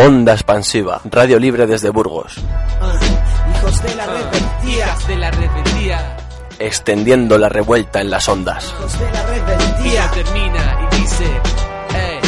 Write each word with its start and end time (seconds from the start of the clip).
Onda 0.00 0.32
expansiva, 0.32 1.00
radio 1.10 1.40
libre 1.40 1.66
desde 1.66 1.90
Burgos. 1.90 2.36
Hijos 2.38 3.82
de 3.82 3.94
la 3.96 4.06
rebeldía. 4.06 4.96
de 5.08 5.16
la 5.16 5.30
rebeldía. 5.32 6.16
Extendiendo 6.60 7.36
la 7.36 7.48
revuelta 7.48 8.00
en 8.00 8.08
las 8.10 8.28
ondas. 8.28 8.66
Hijos 8.78 8.96
de 8.96 9.10
la 9.10 9.22
rebeldía. 9.26 10.10
termina 10.12 10.88
y 10.92 10.96
dice, 11.00 11.24
"Ey, 11.24 12.20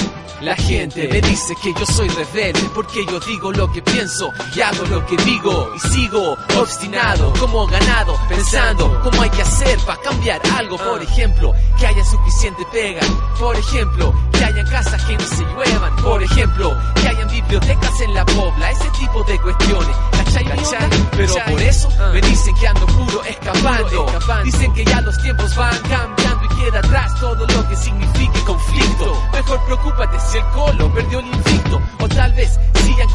La 0.43 0.57
gente 0.57 1.07
me 1.07 1.21
dice 1.21 1.55
que 1.63 1.71
yo 1.79 1.85
soy 1.85 2.09
rebelde 2.09 2.63
porque 2.75 3.05
yo 3.05 3.21
digo 3.21 3.53
lo 3.53 3.71
que 3.71 3.83
pienso 3.83 4.33
y 4.57 4.63
hago 4.63 4.87
lo 4.87 5.05
que 5.05 5.15
digo 5.19 5.71
y 5.77 5.79
sigo 5.91 6.35
obstinado 6.59 7.31
como 7.39 7.67
ganado 7.67 8.15
pensando 8.27 9.01
cómo 9.03 9.21
hay 9.21 9.29
que 9.29 9.43
hacer 9.43 9.79
para 9.81 10.01
cambiar 10.01 10.41
algo 10.57 10.79
por 10.79 11.03
ejemplo 11.03 11.53
que 11.79 11.87
haya 11.87 12.03
suficiente 12.07 12.63
pega 12.73 13.03
por 13.39 13.55
ejemplo 13.55 14.15
que 14.41 14.47
hayan 14.47 14.67
casas 14.67 15.05
que 15.05 15.19
no 15.19 15.25
se 15.25 15.45
lluevan 15.45 15.97
por 15.97 16.23
ejemplo 16.23 16.75
que 16.95 17.09
hayan 17.09 17.29
bibliotecas 17.29 18.01
en 18.01 18.15
la 18.15 18.25
pobla 18.25 18.71
ese 18.71 18.89
tipo 18.99 19.23
de 19.25 19.39
cuestiones. 19.39 19.97
¿cachai? 20.13 20.47
onda? 20.47 20.89
pero 21.11 21.35
por 21.51 21.63
eso 21.63 21.89
me 22.13 22.21
dicen 22.23 22.55
que 22.55 22.69
ando 22.69 22.87
puro 22.87 23.25
escapando. 23.25 24.07
Dicen 24.45 24.73
que 24.73 24.85
ya 24.85 25.01
los 25.03 25.21
tiempos 25.23 25.55
van 25.57 25.79
cambiando 25.81 26.45
y 26.45 26.49
queda 26.49 26.79
atrás 26.79 27.15
todo 27.21 27.47
lo 27.47 27.69
que 27.69 27.77
signifique 27.77 28.41
conflicto. 28.45 29.23
Mejor 29.33 29.65
preocúpate 29.67 30.19
si 30.21 30.39
el 30.39 30.45
colo 30.47 30.95
perdió 30.95 31.19
el 31.19 31.27
invicto 31.27 31.81
o 32.01 32.09
tal 32.09 32.33
vez 32.33 32.59
si 32.83 32.97
ya 32.97 33.07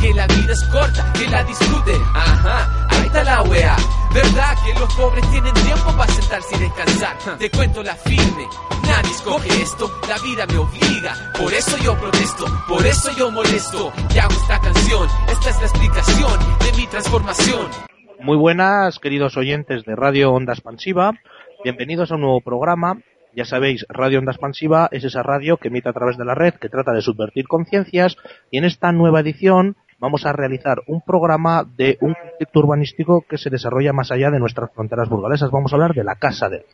que 0.00 0.14
la 0.14 0.26
vida 0.26 0.52
es 0.52 0.64
corta 0.64 1.12
que 1.12 1.28
la 1.28 1.44
disfrute. 1.44 1.94
Ajá 2.14 2.80
ahí 3.00 3.06
está 3.06 3.24
la 3.24 3.42
wea. 3.42 3.76
Verdad 4.12 4.56
que 4.64 4.78
los 4.78 4.94
pobres 4.94 5.30
tienen 5.30 5.54
tiempo 5.54 5.96
para 5.96 6.12
sentarse 6.12 6.56
y 6.56 6.60
descansar 6.60 7.16
te 7.38 7.50
cuento 7.50 7.82
la 7.82 7.94
firme. 7.94 8.46
Nadie 8.82 9.10
escoge 9.10 9.48
esto, 9.62 9.90
la 10.08 10.18
vida 10.18 10.46
me 10.46 10.58
obliga, 10.58 11.14
por 11.38 11.52
eso 11.52 11.76
yo 11.84 11.96
protesto, 11.96 12.44
por 12.66 12.84
eso 12.84 13.10
yo 13.16 13.30
molesto, 13.30 13.92
y 14.12 14.18
hago 14.18 14.32
esta 14.32 14.58
canción, 14.58 15.06
esta 15.28 15.50
es 15.50 15.60
la 15.60 15.66
explicación 15.66 16.32
de 16.58 16.76
mi 16.76 16.86
transformación. 16.88 17.68
Muy 18.20 18.36
buenas, 18.36 18.98
queridos 18.98 19.36
oyentes 19.36 19.84
de 19.84 19.94
Radio 19.94 20.32
Onda 20.32 20.54
Expansiva. 20.54 21.12
Bienvenidos 21.62 22.10
a 22.10 22.16
un 22.16 22.22
nuevo 22.22 22.40
programa. 22.40 22.98
Ya 23.36 23.44
sabéis, 23.44 23.86
Radio 23.88 24.18
Onda 24.18 24.32
Expansiva 24.32 24.88
es 24.90 25.04
esa 25.04 25.22
radio 25.22 25.56
que 25.56 25.68
emite 25.68 25.88
a 25.88 25.92
través 25.92 26.18
de 26.18 26.24
la 26.24 26.34
red, 26.34 26.54
que 26.54 26.68
trata 26.68 26.92
de 26.92 27.00
subvertir 27.00 27.46
conciencias. 27.46 28.16
Y 28.50 28.58
en 28.58 28.64
esta 28.64 28.90
nueva 28.90 29.20
edición 29.20 29.76
vamos 30.00 30.26
a 30.26 30.32
realizar 30.32 30.78
un 30.86 31.02
programa 31.02 31.64
de 31.76 31.98
un 32.00 32.14
conflicto 32.14 32.58
urbanístico 32.58 33.24
que 33.28 33.38
se 33.38 33.50
desarrolla 33.50 33.92
más 33.92 34.10
allá 34.10 34.30
de 34.30 34.40
nuestras 34.40 34.72
fronteras 34.72 35.08
burgalesas. 35.08 35.50
Vamos 35.50 35.72
a 35.72 35.76
hablar 35.76 35.94
de 35.94 36.04
la 36.04 36.16
Casa 36.16 36.48
del 36.48 36.64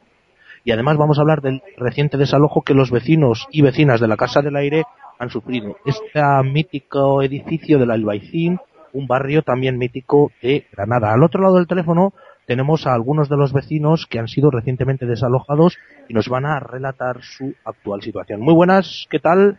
y 0.65 0.73
además 0.73 0.97
vamos 0.97 1.19
a 1.19 1.21
hablar 1.21 1.43
del 1.43 1.63
reciente 1.77 2.17
desalojo 2.17 2.63
que 2.63 2.75
los 2.75 2.91
vecinos 2.91 3.47
y 3.53 3.63
vecinas 3.63 4.01
de 4.01 4.09
la 4.09 4.17
Casa 4.17 4.43
del 4.43 4.57
Aire 4.57 4.83
han 5.19 5.31
sufrido. 5.31 5.77
Este 5.85 6.21
mítico 6.43 7.23
edificio 7.23 7.79
del 7.79 7.93
Albaicín, 7.93 8.59
un 8.93 9.07
barrio 9.07 9.43
también 9.43 9.79
mítico 9.79 10.33
de 10.43 10.67
Granada. 10.73 11.13
Al 11.13 11.23
otro 11.23 11.41
lado 11.43 11.57
del 11.57 11.69
teléfono 11.69 12.15
tenemos 12.47 12.87
a 12.87 12.95
algunos 12.95 13.29
de 13.29 13.37
los 13.37 13.53
vecinos 13.53 14.07
que 14.11 14.19
han 14.19 14.27
sido 14.27 14.51
recientemente 14.51 15.07
desalojados 15.07 15.79
y 16.09 16.15
nos 16.15 16.29
van 16.29 16.47
a 16.47 16.59
relatar 16.59 17.23
su 17.23 17.55
actual 17.65 18.03
situación. 18.03 18.41
Muy 18.41 18.55
buenas, 18.55 19.07
¿qué 19.09 19.21
tal? 19.21 19.59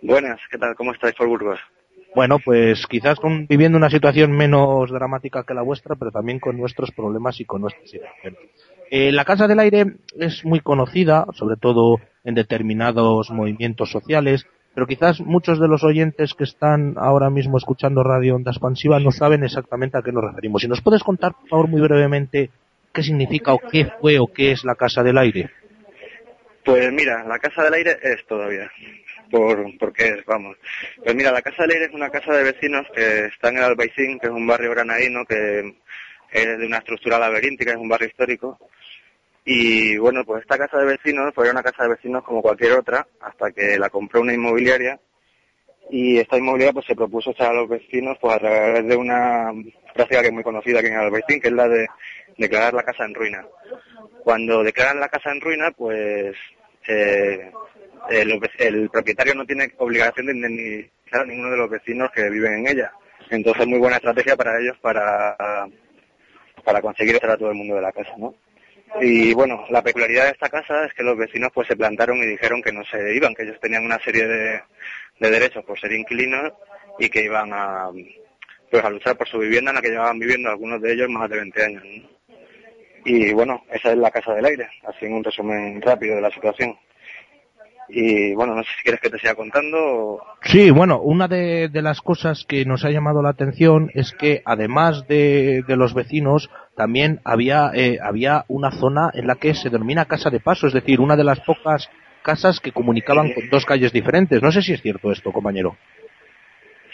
Buenas, 0.00 0.40
¿qué 0.50 0.56
tal? 0.56 0.74
¿Cómo 0.76 0.92
estáis 0.92 1.14
por 1.14 1.28
Burgos? 1.28 1.60
Bueno, 2.18 2.40
pues 2.44 2.84
quizás 2.88 3.20
con, 3.20 3.46
viviendo 3.46 3.78
una 3.78 3.90
situación 3.90 4.32
menos 4.32 4.90
dramática 4.90 5.44
que 5.44 5.54
la 5.54 5.62
vuestra, 5.62 5.94
pero 5.94 6.10
también 6.10 6.40
con 6.40 6.56
nuestros 6.56 6.90
problemas 6.90 7.38
y 7.38 7.44
con 7.44 7.60
nuestra 7.60 7.86
situación. 7.86 8.36
Eh, 8.90 9.12
la 9.12 9.24
Casa 9.24 9.46
del 9.46 9.60
Aire 9.60 9.84
es 10.18 10.44
muy 10.44 10.58
conocida, 10.58 11.26
sobre 11.34 11.54
todo 11.54 12.00
en 12.24 12.34
determinados 12.34 13.30
movimientos 13.30 13.92
sociales, 13.92 14.48
pero 14.74 14.88
quizás 14.88 15.20
muchos 15.20 15.60
de 15.60 15.68
los 15.68 15.84
oyentes 15.84 16.34
que 16.34 16.42
están 16.42 16.96
ahora 16.96 17.30
mismo 17.30 17.56
escuchando 17.56 18.02
Radio 18.02 18.34
Onda 18.34 18.50
Expansiva 18.50 18.98
no 18.98 19.12
saben 19.12 19.44
exactamente 19.44 19.96
a 19.96 20.02
qué 20.02 20.10
nos 20.10 20.24
referimos. 20.24 20.62
Si 20.62 20.66
nos 20.66 20.80
puedes 20.80 21.04
contar, 21.04 21.34
por 21.34 21.48
favor, 21.48 21.68
muy 21.68 21.80
brevemente 21.80 22.50
qué 22.92 23.04
significa 23.04 23.52
o 23.52 23.60
qué 23.60 23.92
fue 24.00 24.18
o 24.18 24.26
qué 24.26 24.50
es 24.50 24.64
la 24.64 24.74
Casa 24.74 25.04
del 25.04 25.18
Aire. 25.18 25.52
Pues 26.64 26.92
mira, 26.92 27.22
la 27.28 27.38
Casa 27.38 27.62
del 27.62 27.74
Aire 27.74 27.96
es 28.02 28.26
todavía, 28.26 28.68
por, 29.30 29.66
porque 29.78 30.08
es, 30.08 30.24
vamos. 30.24 30.56
Pues 31.02 31.14
mira, 31.14 31.32
la 31.32 31.42
Casa 31.42 31.62
del 31.62 31.72
Aire 31.72 31.84
es 31.86 31.94
una 31.94 32.10
casa 32.10 32.32
de 32.32 32.44
vecinos 32.44 32.86
que 32.94 33.26
está 33.26 33.48
en 33.48 33.58
el 33.58 33.64
Albaicín, 33.64 34.18
que 34.18 34.26
es 34.26 34.32
un 34.32 34.46
barrio 34.46 34.70
granadino 34.70 35.24
que 35.24 35.74
es 36.30 36.58
de 36.58 36.66
una 36.66 36.78
estructura 36.78 37.18
laberíntica, 37.18 37.72
es 37.72 37.76
un 37.76 37.88
barrio 37.88 38.08
histórico. 38.08 38.58
Y 39.44 39.96
bueno, 39.96 40.24
pues 40.24 40.42
esta 40.42 40.58
casa 40.58 40.78
de 40.78 40.84
vecinos 40.84 41.32
fue 41.34 41.50
una 41.50 41.62
casa 41.62 41.84
de 41.84 41.90
vecinos 41.90 42.22
como 42.22 42.42
cualquier 42.42 42.72
otra, 42.72 43.06
hasta 43.20 43.50
que 43.50 43.78
la 43.78 43.88
compró 43.88 44.20
una 44.20 44.34
inmobiliaria. 44.34 45.00
Y 45.90 46.18
esta 46.18 46.36
inmobiliaria 46.36 46.74
pues 46.74 46.86
se 46.86 46.94
propuso 46.94 47.30
echar 47.30 47.52
a 47.52 47.54
los 47.54 47.68
vecinos 47.68 48.18
pues 48.20 48.34
a 48.34 48.38
través 48.38 48.86
de 48.86 48.94
una 48.94 49.50
práctica 49.94 50.20
que 50.20 50.28
es 50.28 50.34
muy 50.34 50.42
conocida 50.42 50.80
aquí 50.80 50.88
en 50.88 50.96
Albaicín, 50.96 51.40
que 51.40 51.48
es 51.48 51.54
la 51.54 51.66
de 51.66 51.86
declarar 52.36 52.74
la 52.74 52.82
casa 52.82 53.06
en 53.06 53.14
ruina. 53.14 53.46
Cuando 54.22 54.62
declaran 54.62 55.00
la 55.00 55.08
casa 55.08 55.32
en 55.32 55.40
ruina, 55.40 55.70
pues 55.70 56.36
eh, 56.88 57.52
el, 58.10 58.40
el 58.58 58.90
propietario 58.90 59.34
no 59.34 59.44
tiene 59.44 59.72
obligación 59.78 60.26
de 60.26 60.32
indemnizar 60.32 61.20
a 61.20 61.24
ninguno 61.24 61.50
de 61.50 61.56
los 61.58 61.70
vecinos 61.70 62.10
que 62.14 62.28
viven 62.30 62.54
en 62.54 62.68
ella. 62.68 62.92
Entonces 63.30 63.66
muy 63.66 63.78
buena 63.78 63.96
estrategia 63.96 64.36
para 64.36 64.58
ellos 64.58 64.76
para, 64.80 65.36
para 66.64 66.80
conseguir 66.80 67.16
echar 67.16 67.30
a 67.30 67.36
todo 67.36 67.50
el 67.50 67.56
mundo 67.56 67.76
de 67.76 67.82
la 67.82 67.92
casa, 67.92 68.14
¿no? 68.16 68.34
Y 69.00 69.34
bueno, 69.34 69.66
la 69.68 69.82
peculiaridad 69.82 70.24
de 70.24 70.30
esta 70.30 70.48
casa 70.48 70.86
es 70.86 70.94
que 70.94 71.02
los 71.02 71.16
vecinos 71.16 71.50
pues 71.52 71.68
se 71.68 71.76
plantaron 71.76 72.16
y 72.18 72.26
dijeron 72.26 72.62
que 72.62 72.72
no 72.72 72.82
se 72.84 73.14
iban, 73.14 73.34
que 73.34 73.42
ellos 73.42 73.60
tenían 73.60 73.84
una 73.84 73.98
serie 73.98 74.26
de, 74.26 74.62
de 75.20 75.30
derechos 75.30 75.62
por 75.64 75.78
ser 75.78 75.92
inquilinos 75.92 76.52
y 76.98 77.10
que 77.10 77.22
iban 77.22 77.52
a, 77.52 77.90
pues 78.70 78.84
a 78.84 78.90
luchar 78.90 79.16
por 79.16 79.28
su 79.28 79.38
vivienda 79.38 79.70
en 79.70 79.76
la 79.76 79.82
que 79.82 79.90
llevaban 79.90 80.18
viviendo 80.18 80.48
algunos 80.48 80.80
de 80.80 80.92
ellos 80.92 81.08
más 81.10 81.28
de 81.28 81.36
20 81.36 81.64
años. 81.64 81.82
Y 83.04 83.32
bueno, 83.32 83.64
esa 83.70 83.92
es 83.92 83.98
la 83.98 84.10
Casa 84.10 84.34
del 84.34 84.44
Aire, 84.44 84.68
así 84.86 85.06
en 85.06 85.14
un 85.14 85.24
resumen 85.24 85.80
rápido 85.80 86.16
de 86.16 86.22
la 86.22 86.30
situación. 86.30 86.76
Y 87.88 88.34
bueno, 88.34 88.54
no 88.54 88.62
sé 88.62 88.68
si 88.76 88.82
quieres 88.82 89.00
que 89.00 89.08
te 89.08 89.18
siga 89.18 89.34
contando. 89.34 89.78
O... 89.78 90.20
Sí, 90.42 90.70
bueno, 90.70 91.00
una 91.00 91.26
de, 91.26 91.68
de, 91.68 91.80
las 91.80 92.02
cosas 92.02 92.44
que 92.46 92.66
nos 92.66 92.84
ha 92.84 92.90
llamado 92.90 93.22
la 93.22 93.30
atención 93.30 93.90
es 93.94 94.12
que 94.12 94.42
además 94.44 95.06
de, 95.08 95.62
de 95.66 95.76
los 95.76 95.94
vecinos, 95.94 96.50
también 96.76 97.20
había, 97.24 97.70
eh, 97.74 97.98
había 98.02 98.44
una 98.48 98.70
zona 98.72 99.10
en 99.14 99.26
la 99.26 99.36
que 99.36 99.54
se 99.54 99.70
denomina 99.70 100.04
casa 100.04 100.28
de 100.28 100.40
paso, 100.40 100.66
es 100.66 100.74
decir, 100.74 101.00
una 101.00 101.16
de 101.16 101.24
las 101.24 101.40
pocas 101.40 101.88
casas 102.22 102.60
que 102.60 102.72
comunicaban 102.72 103.32
con 103.32 103.48
dos 103.48 103.64
calles 103.64 103.92
diferentes. 103.92 104.42
No 104.42 104.52
sé 104.52 104.60
si 104.60 104.74
es 104.74 104.82
cierto 104.82 105.10
esto, 105.10 105.32
compañero. 105.32 105.76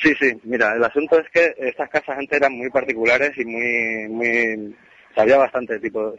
Sí, 0.01 0.13
sí, 0.21 0.33
mira, 0.45 0.75
el 0.77 0.85
asunto 0.85 1.19
es 1.19 1.29
que 1.31 1.55
estas 1.59 1.89
casas 1.91 2.19
antes 2.19 2.37
eran 2.39 2.53
muy 2.53 2.71
particulares 2.71 3.33
y 3.37 3.45
muy, 3.45 4.09
muy 4.09 4.77
había 5.17 5.39
bastante 5.39 5.79
tipo, 5.79 6.15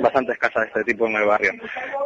bastantes 0.00 0.38
casas 0.38 0.62
de 0.62 0.68
este 0.68 0.84
tipo 0.84 1.06
en 1.06 1.16
el 1.16 1.24
barrio. 1.24 1.52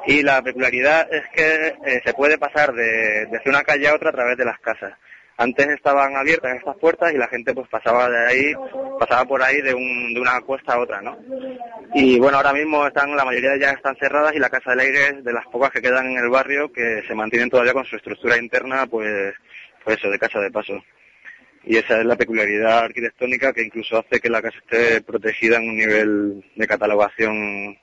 Y 0.07 0.23
la 0.23 0.43
peculiaridad 0.43 1.09
es 1.13 1.25
que 1.35 1.75
eh, 1.85 2.01
se 2.05 2.15
puede 2.15 2.39
pasar 2.39 2.73
de, 2.73 3.27
desde 3.27 3.51
una 3.51 3.63
calle 3.63 3.89
a 3.89 3.95
otra 3.95 4.11
a 4.11 4.13
través 4.13 4.37
de 4.37 4.45
las 4.45 4.59
casas. 4.61 4.93
Antes 5.41 5.69
estaban 5.69 6.17
abiertas 6.17 6.57
estas 6.57 6.77
puertas 6.79 7.13
y 7.13 7.17
la 7.17 7.29
gente 7.29 7.55
pues 7.55 7.69
pasaba 7.69 8.11
de 8.11 8.27
ahí, 8.27 8.53
pasaba 8.99 9.25
por 9.25 9.41
ahí 9.41 9.63
de, 9.63 9.73
un, 9.73 10.13
de 10.13 10.21
una 10.21 10.41
cuesta 10.41 10.75
a 10.75 10.81
otra, 10.81 11.01
¿no? 11.01 11.17
Y 11.95 12.19
bueno, 12.19 12.39
ahora 12.39 12.53
mismo 12.53 12.85
están, 12.85 13.15
la 13.15 13.25
mayoría 13.25 13.55
ellas 13.55 13.75
están 13.77 13.95
cerradas 13.97 14.35
y 14.35 14.41
la 14.41 14.51
Casa 14.51 14.71
del 14.71 14.81
Aire 14.81 15.07
es 15.07 15.25
de 15.25 15.33
las 15.33 15.47
pocas 15.47 15.71
que 15.71 15.81
quedan 15.81 16.11
en 16.11 16.19
el 16.19 16.29
barrio 16.29 16.73
que 16.73 17.05
se 17.07 17.15
mantienen 17.15 17.51
todavía 17.51 17.73
con 17.73 17.85
su 17.85 17.95
estructura 17.95 18.37
interna, 18.37 18.87
pues, 18.87 19.33
pues 19.85 19.99
eso, 19.99 20.11
de 20.11 20.19
casa 20.19 20.41
de 20.41 20.51
paso 20.51 20.83
y 21.65 21.77
esa 21.77 22.01
es 22.01 22.07
la 22.07 22.17
peculiaridad 22.17 22.79
arquitectónica 22.85 23.53
que 23.53 23.63
incluso 23.63 23.99
hace 23.99 24.21
que 24.21 24.31
la 24.31 24.41
casa 24.43 24.59
esté 24.59 25.01
protegida 25.03 25.57
en 25.59 25.69
un 25.69 25.77
nivel 25.77 26.45
de 26.57 26.67
catalogación 26.67 27.77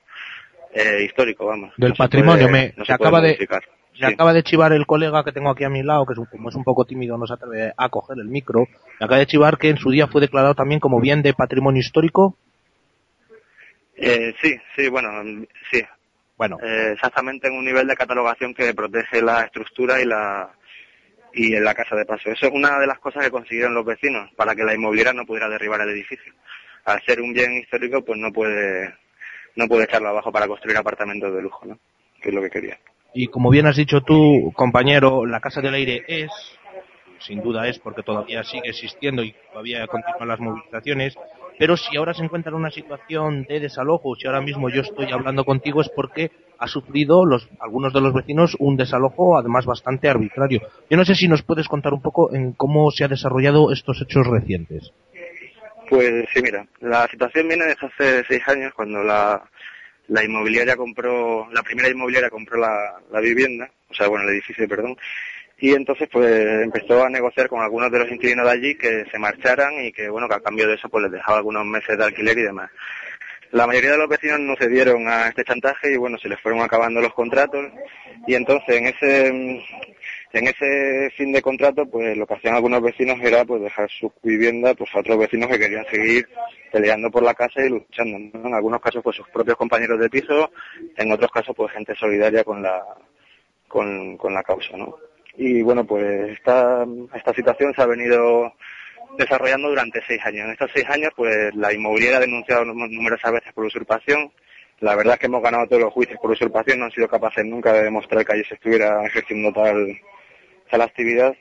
eh, 0.74 1.02
histórico, 1.04 1.46
vamos. 1.46 1.72
Del 1.76 1.90
no 1.90 1.96
patrimonio, 1.96 2.48
puede, 2.48 2.68
me, 2.68 2.74
no 2.76 2.84
se 2.84 2.92
acaba 2.92 3.20
de, 3.20 3.38
me 3.38 3.58
Sí. 3.98 4.04
acaba 4.04 4.34
de 4.34 4.42
chivar 4.42 4.72
el 4.74 4.84
colega 4.84 5.24
que 5.24 5.32
tengo 5.32 5.48
aquí 5.48 5.64
a 5.64 5.70
mi 5.70 5.82
lado, 5.82 6.04
que 6.04 6.12
es 6.12 6.18
un- 6.18 6.26
como 6.26 6.50
es 6.50 6.54
un 6.54 6.64
poco 6.64 6.84
tímido, 6.84 7.16
no 7.16 7.26
se 7.26 7.32
atreve 7.32 7.72
a 7.78 7.88
coger 7.88 8.18
el 8.18 8.26
micro. 8.28 8.66
Me 9.00 9.06
acaba 9.06 9.18
de 9.20 9.26
chivar 9.26 9.56
que 9.56 9.70
en 9.70 9.78
su 9.78 9.90
día 9.90 10.06
fue 10.06 10.20
declarado 10.20 10.54
también 10.54 10.80
como 10.80 11.00
bien 11.00 11.22
de 11.22 11.32
patrimonio 11.32 11.80
histórico. 11.80 12.36
Eh, 13.96 14.34
sí, 14.42 14.54
sí, 14.76 14.88
bueno, 14.88 15.08
sí. 15.70 15.82
Bueno, 16.36 16.58
Eh, 16.62 16.90
exactamente 16.92 17.48
en 17.48 17.54
un 17.54 17.64
nivel 17.64 17.86
de 17.86 17.96
catalogación 17.96 18.52
que 18.52 18.74
protege 18.74 19.22
la 19.22 19.44
estructura 19.44 19.98
y 20.02 20.04
la 20.04 20.50
y 21.36 21.54
en 21.54 21.64
la 21.64 21.74
casa 21.74 21.94
de 21.94 22.06
paso. 22.06 22.30
Eso 22.30 22.46
es 22.46 22.52
una 22.52 22.78
de 22.78 22.86
las 22.86 22.98
cosas 22.98 23.22
que 23.22 23.30
consiguieron 23.30 23.74
los 23.74 23.84
vecinos 23.84 24.30
para 24.36 24.54
que 24.54 24.64
la 24.64 24.74
inmobiliaria 24.74 25.12
no 25.12 25.26
pudiera 25.26 25.50
derribar 25.50 25.82
el 25.82 25.90
edificio. 25.90 26.32
Al 26.86 27.02
ser 27.02 27.20
un 27.20 27.34
bien 27.34 27.52
histórico, 27.58 28.02
pues 28.02 28.18
no 28.18 28.32
puede 28.32 28.94
no 29.54 29.68
puede 29.68 29.84
echarlo 29.84 30.08
abajo 30.08 30.32
para 30.32 30.48
construir 30.48 30.76
apartamentos 30.76 31.34
de 31.34 31.42
lujo, 31.42 31.66
¿no? 31.66 31.78
Que 32.20 32.30
es 32.30 32.34
lo 32.34 32.42
que 32.42 32.50
quería. 32.50 32.78
y 33.14 33.28
como 33.28 33.50
bien 33.50 33.66
has 33.66 33.76
dicho 33.76 34.00
tú, 34.00 34.52
compañero, 34.54 35.24
la 35.26 35.40
Casa 35.40 35.60
del 35.60 35.74
Aire 35.74 36.04
es, 36.06 36.30
sin 37.18 37.42
duda 37.42 37.66
es 37.68 37.78
porque 37.78 38.02
todavía 38.02 38.42
sigue 38.44 38.68
existiendo 38.70 39.22
y 39.22 39.34
todavía 39.50 39.86
continúan 39.86 40.28
las 40.28 40.40
movilizaciones, 40.40 41.16
pero 41.58 41.76
si 41.76 41.96
ahora 41.96 42.14
se 42.14 42.24
encuentra 42.24 42.50
en 42.50 42.56
una 42.56 42.70
situación 42.70 43.44
de 43.44 43.60
desalojo, 43.60 44.14
si 44.16 44.26
ahora 44.26 44.40
mismo 44.40 44.68
yo 44.68 44.82
estoy 44.82 45.10
hablando 45.12 45.44
contigo 45.44 45.80
es 45.80 45.88
porque 45.88 46.30
ha 46.58 46.66
sufrido 46.66 47.22
algunos 47.60 47.92
de 47.92 48.00
los 48.00 48.14
vecinos 48.14 48.56
un 48.58 48.76
desalojo 48.76 49.38
además 49.38 49.66
bastante 49.66 50.08
arbitrario. 50.08 50.60
Yo 50.90 50.96
no 50.96 51.04
sé 51.04 51.14
si 51.14 51.28
nos 51.28 51.42
puedes 51.42 51.68
contar 51.68 51.92
un 51.92 52.02
poco 52.02 52.34
en 52.34 52.52
cómo 52.52 52.90
se 52.90 53.04
ha 53.04 53.08
desarrollado 53.08 53.72
estos 53.72 54.00
hechos 54.02 54.26
recientes. 54.26 54.92
Pues 55.88 56.26
sí, 56.32 56.42
mira, 56.42 56.66
la 56.80 57.06
situación 57.06 57.48
viene 57.48 57.64
desde 57.66 57.86
hace 57.86 58.24
seis 58.26 58.42
años 58.48 58.72
cuando 58.74 59.02
la, 59.02 59.42
la 60.08 60.24
inmobiliaria 60.24 60.76
compró, 60.76 61.48
la 61.52 61.62
primera 61.62 61.88
inmobiliaria 61.88 62.30
compró 62.30 62.58
la, 62.58 63.00
la 63.12 63.20
vivienda, 63.20 63.70
o 63.88 63.94
sea, 63.94 64.08
bueno, 64.08 64.24
el 64.24 64.34
edificio, 64.34 64.66
perdón, 64.68 64.96
y 65.58 65.72
entonces 65.72 66.08
pues 66.12 66.62
empezó 66.62 67.04
a 67.04 67.08
negociar 67.08 67.48
con 67.48 67.60
algunos 67.62 67.90
de 67.90 68.00
los 68.00 68.10
inquilinos 68.10 68.44
de 68.44 68.52
allí 68.52 68.74
que 68.74 69.04
se 69.10 69.18
marcharan 69.18 69.84
y 69.84 69.92
que 69.92 70.08
bueno 70.08 70.28
que 70.28 70.34
a 70.34 70.40
cambio 70.40 70.68
de 70.68 70.74
eso 70.74 70.88
pues 70.88 71.04
les 71.04 71.12
dejaba 71.12 71.38
algunos 71.38 71.64
meses 71.64 71.96
de 71.96 72.04
alquiler 72.04 72.38
y 72.38 72.42
demás. 72.42 72.70
La 73.52 73.66
mayoría 73.66 73.92
de 73.92 73.98
los 73.98 74.08
vecinos 74.08 74.40
no 74.40 74.56
se 74.56 74.68
dieron 74.68 75.08
a 75.08 75.28
este 75.28 75.44
chantaje 75.44 75.92
y 75.92 75.96
bueno 75.96 76.18
se 76.18 76.28
les 76.28 76.40
fueron 76.40 76.60
acabando 76.60 77.00
los 77.00 77.14
contratos 77.14 77.64
y 78.26 78.34
entonces 78.34 78.76
en 78.76 78.86
ese 78.86 79.28
en 80.32 80.46
ese 80.46 81.10
fin 81.16 81.32
de 81.32 81.40
contrato 81.40 81.86
pues 81.86 82.16
lo 82.18 82.26
que 82.26 82.34
hacían 82.34 82.56
algunos 82.56 82.82
vecinos 82.82 83.18
era 83.22 83.44
pues 83.46 83.62
dejar 83.62 83.88
su 83.88 84.12
vivienda 84.22 84.74
pues 84.74 84.90
a 84.94 85.00
otros 85.00 85.16
vecinos 85.16 85.48
que 85.48 85.58
querían 85.58 85.86
seguir 85.86 86.28
peleando 86.70 87.10
por 87.10 87.22
la 87.22 87.32
casa 87.32 87.64
y 87.64 87.70
luchando. 87.70 88.38
En 88.46 88.52
algunos 88.52 88.80
casos 88.82 89.02
pues 89.02 89.16
sus 89.16 89.28
propios 89.30 89.56
compañeros 89.56 89.98
de 90.00 90.10
piso, 90.10 90.50
en 90.96 91.12
otros 91.12 91.30
casos 91.30 91.56
pues 91.56 91.72
gente 91.72 91.94
solidaria 91.94 92.44
con 92.44 92.62
la 92.62 92.84
con, 93.68 94.16
con 94.18 94.34
la 94.34 94.42
causa, 94.42 94.76
¿no? 94.76 94.96
Y 95.36 95.62
bueno, 95.62 95.84
pues 95.84 96.30
esta, 96.30 96.86
esta 97.14 97.34
situación 97.34 97.74
se 97.74 97.82
ha 97.82 97.86
venido 97.86 98.52
desarrollando 99.18 99.68
durante 99.68 100.02
seis 100.06 100.20
años. 100.24 100.46
En 100.46 100.52
estos 100.52 100.70
seis 100.74 100.88
años, 100.88 101.10
pues 101.16 101.54
la 101.54 101.72
inmobiliaria 101.72 102.18
ha 102.18 102.20
denunciado 102.20 102.64
numerosas 102.64 103.32
veces 103.32 103.52
por 103.52 103.64
usurpación. 103.64 104.32
La 104.80 104.94
verdad 104.94 105.14
es 105.14 105.20
que 105.20 105.26
hemos 105.26 105.42
ganado 105.42 105.66
todos 105.66 105.82
los 105.82 105.92
juicios 105.92 106.18
por 106.20 106.30
usurpación, 106.30 106.78
no 106.78 106.86
han 106.86 106.92
sido 106.92 107.08
capaces 107.08 107.44
nunca 107.44 107.72
de 107.72 107.84
demostrar 107.84 108.24
que 108.24 108.32
allí 108.32 108.44
se 108.44 108.54
estuviera 108.54 109.04
ejerciendo 109.06 109.52
tal, 109.52 109.98
tal 110.70 110.82
actividad. 110.82 111.34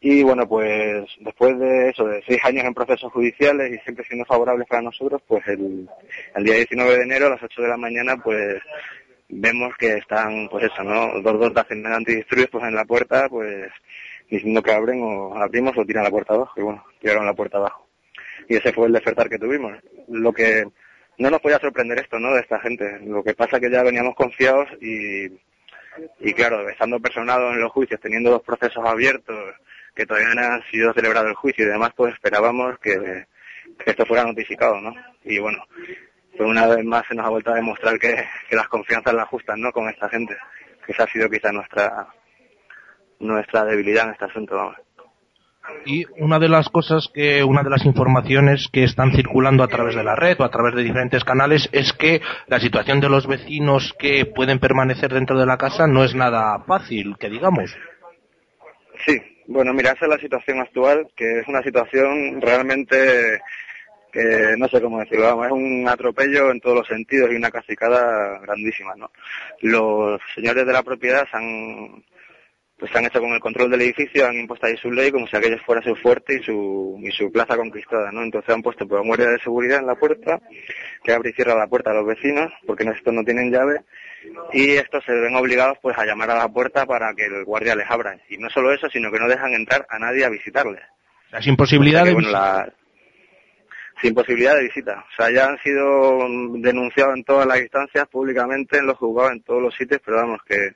Y 0.00 0.22
bueno, 0.24 0.48
pues 0.48 1.04
después 1.20 1.56
de 1.60 1.90
eso, 1.90 2.04
de 2.04 2.22
seis 2.26 2.40
años 2.44 2.64
en 2.64 2.74
procesos 2.74 3.12
judiciales 3.12 3.72
y 3.72 3.78
siempre 3.84 4.04
siendo 4.04 4.24
favorables 4.24 4.66
para 4.66 4.82
nosotros, 4.82 5.22
pues 5.28 5.46
el, 5.46 5.88
el 6.34 6.44
día 6.44 6.54
19 6.54 6.96
de 6.96 7.02
enero 7.02 7.26
a 7.26 7.30
las 7.30 7.42
8 7.42 7.62
de 7.62 7.68
la 7.68 7.76
mañana, 7.76 8.16
pues 8.16 8.60
vemos 9.28 9.74
que 9.76 9.96
están, 9.96 10.48
pues 10.48 10.64
eso, 10.64 10.82
¿no? 10.82 11.20
Dos 11.20 11.38
dos 11.38 11.54
de 11.68 11.94
antidisturbios 11.94 12.50
pues 12.50 12.64
en 12.64 12.74
la 12.74 12.84
puerta, 12.84 13.28
pues 13.28 13.70
diciendo 14.28 14.62
que 14.62 14.72
abren 14.72 15.00
o 15.02 15.36
abrimos 15.36 15.76
o 15.76 15.84
tiran 15.84 16.04
la 16.04 16.10
puerta 16.10 16.34
abajo. 16.34 16.52
Y 16.56 16.62
bueno, 16.62 16.84
tiraron 17.00 17.26
la 17.26 17.34
puerta 17.34 17.58
abajo. 17.58 17.86
Y 18.48 18.56
ese 18.56 18.72
fue 18.72 18.86
el 18.86 18.92
despertar 18.92 19.28
que 19.28 19.38
tuvimos. 19.38 19.78
Lo 20.08 20.32
que 20.32 20.64
no 21.18 21.30
nos 21.30 21.40
podía 21.40 21.58
sorprender 21.58 22.00
esto, 22.00 22.18
¿no? 22.18 22.34
De 22.34 22.40
esta 22.40 22.58
gente. 22.60 22.98
Lo 23.04 23.22
que 23.22 23.34
pasa 23.34 23.60
que 23.60 23.70
ya 23.70 23.82
veníamos 23.82 24.14
confiados 24.14 24.68
y, 24.80 25.26
y 26.20 26.32
claro, 26.34 26.68
estando 26.68 27.00
personados 27.00 27.54
en 27.54 27.60
los 27.60 27.72
juicios, 27.72 28.00
teniendo 28.00 28.30
dos 28.30 28.42
procesos 28.42 28.84
abiertos, 28.84 29.36
que 29.94 30.06
todavía 30.06 30.34
no 30.34 30.40
han 30.40 30.62
sido 30.70 30.92
celebrado 30.92 31.28
el 31.28 31.34
juicio 31.34 31.64
y 31.64 31.68
demás, 31.68 31.90
pues 31.94 32.14
esperábamos 32.14 32.78
que, 32.78 33.26
que 33.78 33.90
esto 33.90 34.06
fuera 34.06 34.24
notificado, 34.24 34.80
¿no? 34.80 34.94
Y 35.24 35.38
bueno, 35.38 35.64
pues 36.36 36.48
una 36.48 36.66
vez 36.66 36.84
más 36.84 37.04
se 37.08 37.14
nos 37.14 37.26
ha 37.26 37.30
vuelto 37.30 37.50
a 37.50 37.56
demostrar 37.56 37.98
que, 37.98 38.24
las 38.50 38.68
confianzas 38.68 39.14
las 39.14 39.24
ajustan, 39.24 39.60
¿no? 39.60 39.72
Con 39.72 39.88
esta 39.88 40.08
gente, 40.08 40.36
que 40.84 40.92
esa 40.92 41.04
ha 41.04 41.08
sido 41.08 41.28
quizá 41.28 41.52
nuestra 41.52 42.08
nuestra 43.20 43.64
debilidad 43.64 44.06
en 44.06 44.12
este 44.12 44.24
asunto. 44.24 44.74
Y 45.86 46.04
una 46.18 46.40
de 46.40 46.48
las 46.48 46.68
cosas 46.68 47.08
que, 47.14 47.44
una 47.44 47.62
de 47.62 47.70
las 47.70 47.84
informaciones 47.84 48.68
que 48.72 48.82
están 48.82 49.12
circulando 49.12 49.62
a 49.62 49.68
través 49.68 49.94
de 49.94 50.02
la 50.02 50.16
red 50.16 50.40
o 50.40 50.44
a 50.44 50.50
través 50.50 50.74
de 50.74 50.82
diferentes 50.82 51.22
canales 51.22 51.68
es 51.72 51.92
que 51.92 52.20
la 52.48 52.58
situación 52.58 53.00
de 53.00 53.08
los 53.08 53.28
vecinos 53.28 53.94
que 53.98 54.26
pueden 54.26 54.58
permanecer 54.58 55.12
dentro 55.12 55.38
de 55.38 55.46
la 55.46 55.58
casa 55.58 55.86
no 55.86 56.02
es 56.02 56.16
nada 56.16 56.58
fácil, 56.66 57.16
que 57.18 57.30
digamos. 57.30 57.76
Sí, 59.06 59.20
bueno, 59.46 59.72
mira, 59.72 59.92
esa 59.92 60.06
es 60.06 60.10
la 60.10 60.18
situación 60.18 60.60
actual, 60.60 61.08
que 61.16 61.40
es 61.40 61.48
una 61.48 61.62
situación 61.62 62.40
realmente 62.40 63.40
que 64.12 64.54
no 64.58 64.68
sé 64.68 64.80
cómo 64.80 65.00
decirlo, 65.00 65.24
vamos, 65.24 65.46
es 65.46 65.52
un 65.52 65.88
atropello 65.88 66.50
en 66.50 66.60
todos 66.60 66.76
los 66.76 66.86
sentidos 66.86 67.30
y 67.32 67.36
una 67.36 67.50
casicada 67.50 68.38
grandísima, 68.40 68.94
¿no? 68.94 69.10
Los 69.62 70.20
señores 70.34 70.66
de 70.66 70.72
la 70.72 70.82
propiedad 70.82 71.26
se 71.30 71.36
han, 71.36 72.04
pues 72.78 72.94
han 72.94 73.06
hecho 73.06 73.20
con 73.20 73.32
el 73.32 73.40
control 73.40 73.70
del 73.70 73.82
edificio, 73.82 74.26
han 74.26 74.34
impuesto 74.34 74.66
ahí 74.66 74.76
su 74.76 74.90
ley 74.90 75.10
como 75.10 75.26
si 75.26 75.36
aquello 75.36 75.56
fuera 75.64 75.80
su 75.82 75.96
fuerte 75.96 76.36
y 76.40 76.42
su, 76.42 77.00
y 77.02 77.10
su 77.10 77.32
plaza 77.32 77.56
conquistada, 77.56 78.12
¿no? 78.12 78.22
Entonces 78.22 78.54
han 78.54 78.62
puesto 78.62 78.86
pues, 78.86 79.00
un 79.00 79.08
guardia 79.08 79.28
de 79.28 79.38
seguridad 79.38 79.78
en 79.78 79.86
la 79.86 79.94
puerta, 79.94 80.40
que 81.02 81.12
abre 81.12 81.30
y 81.30 81.32
cierra 81.32 81.54
la 81.54 81.66
puerta 81.66 81.90
a 81.90 81.94
los 81.94 82.06
vecinos, 82.06 82.52
porque 82.66 82.84
estos 82.84 83.14
no 83.14 83.24
tienen 83.24 83.50
llave, 83.50 83.80
y 84.52 84.72
estos 84.72 85.04
se 85.04 85.12
ven 85.12 85.34
obligados 85.36 85.78
pues 85.80 85.96
a 85.96 86.04
llamar 86.04 86.30
a 86.30 86.38
la 86.38 86.48
puerta 86.48 86.84
para 86.84 87.14
que 87.14 87.24
el 87.24 87.44
guardia 87.44 87.74
les 87.74 87.90
abra. 87.90 88.18
Y 88.28 88.36
no 88.36 88.50
solo 88.50 88.72
eso, 88.74 88.88
sino 88.90 89.10
que 89.10 89.18
no 89.18 89.26
dejan 89.26 89.54
entrar 89.54 89.86
a 89.88 89.98
nadie 89.98 90.24
a 90.24 90.28
visitarles. 90.28 90.82
Las 91.30 91.46
imposibilidades 91.46 92.14
sin 94.02 94.14
posibilidad 94.14 94.56
de 94.56 94.64
visita. 94.64 95.04
O 95.12 95.16
sea, 95.16 95.30
ya 95.30 95.46
han 95.46 95.58
sido 95.58 96.18
denunciados 96.58 97.14
en 97.16 97.24
todas 97.24 97.46
las 97.46 97.60
instancias, 97.60 98.08
públicamente, 98.08 98.78
en 98.78 98.86
los 98.86 98.98
juzgados, 98.98 99.32
en 99.32 99.42
todos 99.42 99.62
los 99.62 99.74
sitios, 99.74 100.00
pero 100.04 100.16
vamos, 100.18 100.40
que, 100.44 100.72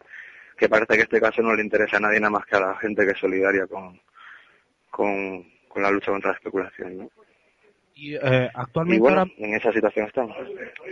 que 0.56 0.68
parece 0.68 0.94
que 0.94 1.02
este 1.02 1.20
caso 1.20 1.42
no 1.42 1.54
le 1.54 1.62
interesa 1.62 1.96
a 1.96 2.00
nadie 2.00 2.20
nada 2.20 2.30
más 2.30 2.46
que 2.46 2.56
a 2.56 2.60
la 2.60 2.76
gente 2.76 3.04
que 3.04 3.12
es 3.12 3.18
solidaria 3.18 3.66
con, 3.66 4.00
con, 4.90 5.44
con 5.68 5.82
la 5.82 5.90
lucha 5.90 6.12
contra 6.12 6.30
la 6.30 6.36
especulación. 6.36 6.98
¿no? 6.98 7.10
Y 7.98 8.14
eh, 8.14 8.50
actualmente 8.52 9.00
bueno, 9.00 9.24
en 9.38 9.54
esa 9.54 9.72
situación 9.72 10.06
estamos. 10.06 10.36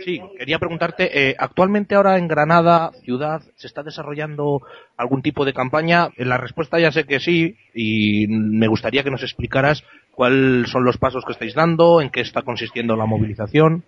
Sí, 0.03 0.19
quería 0.39 0.57
preguntarte, 0.57 1.29
eh, 1.29 1.35
actualmente 1.37 1.93
ahora 1.93 2.17
en 2.17 2.27
Granada, 2.27 2.93
ciudad, 3.03 3.43
¿se 3.57 3.67
está 3.67 3.83
desarrollando 3.83 4.63
algún 4.97 5.21
tipo 5.21 5.45
de 5.45 5.53
campaña? 5.53 6.09
En 6.17 6.29
la 6.29 6.39
respuesta 6.39 6.79
ya 6.79 6.91
sé 6.91 7.05
que 7.05 7.19
sí, 7.19 7.57
y 7.75 8.25
me 8.27 8.67
gustaría 8.67 9.03
que 9.03 9.11
nos 9.11 9.21
explicaras 9.21 9.83
cuáles 10.15 10.69
son 10.69 10.83
los 10.83 10.97
pasos 10.97 11.23
que 11.25 11.33
estáis 11.33 11.53
dando, 11.53 12.01
en 12.01 12.09
qué 12.09 12.21
está 12.21 12.41
consistiendo 12.41 12.95
la 12.95 13.05
movilización. 13.05 13.83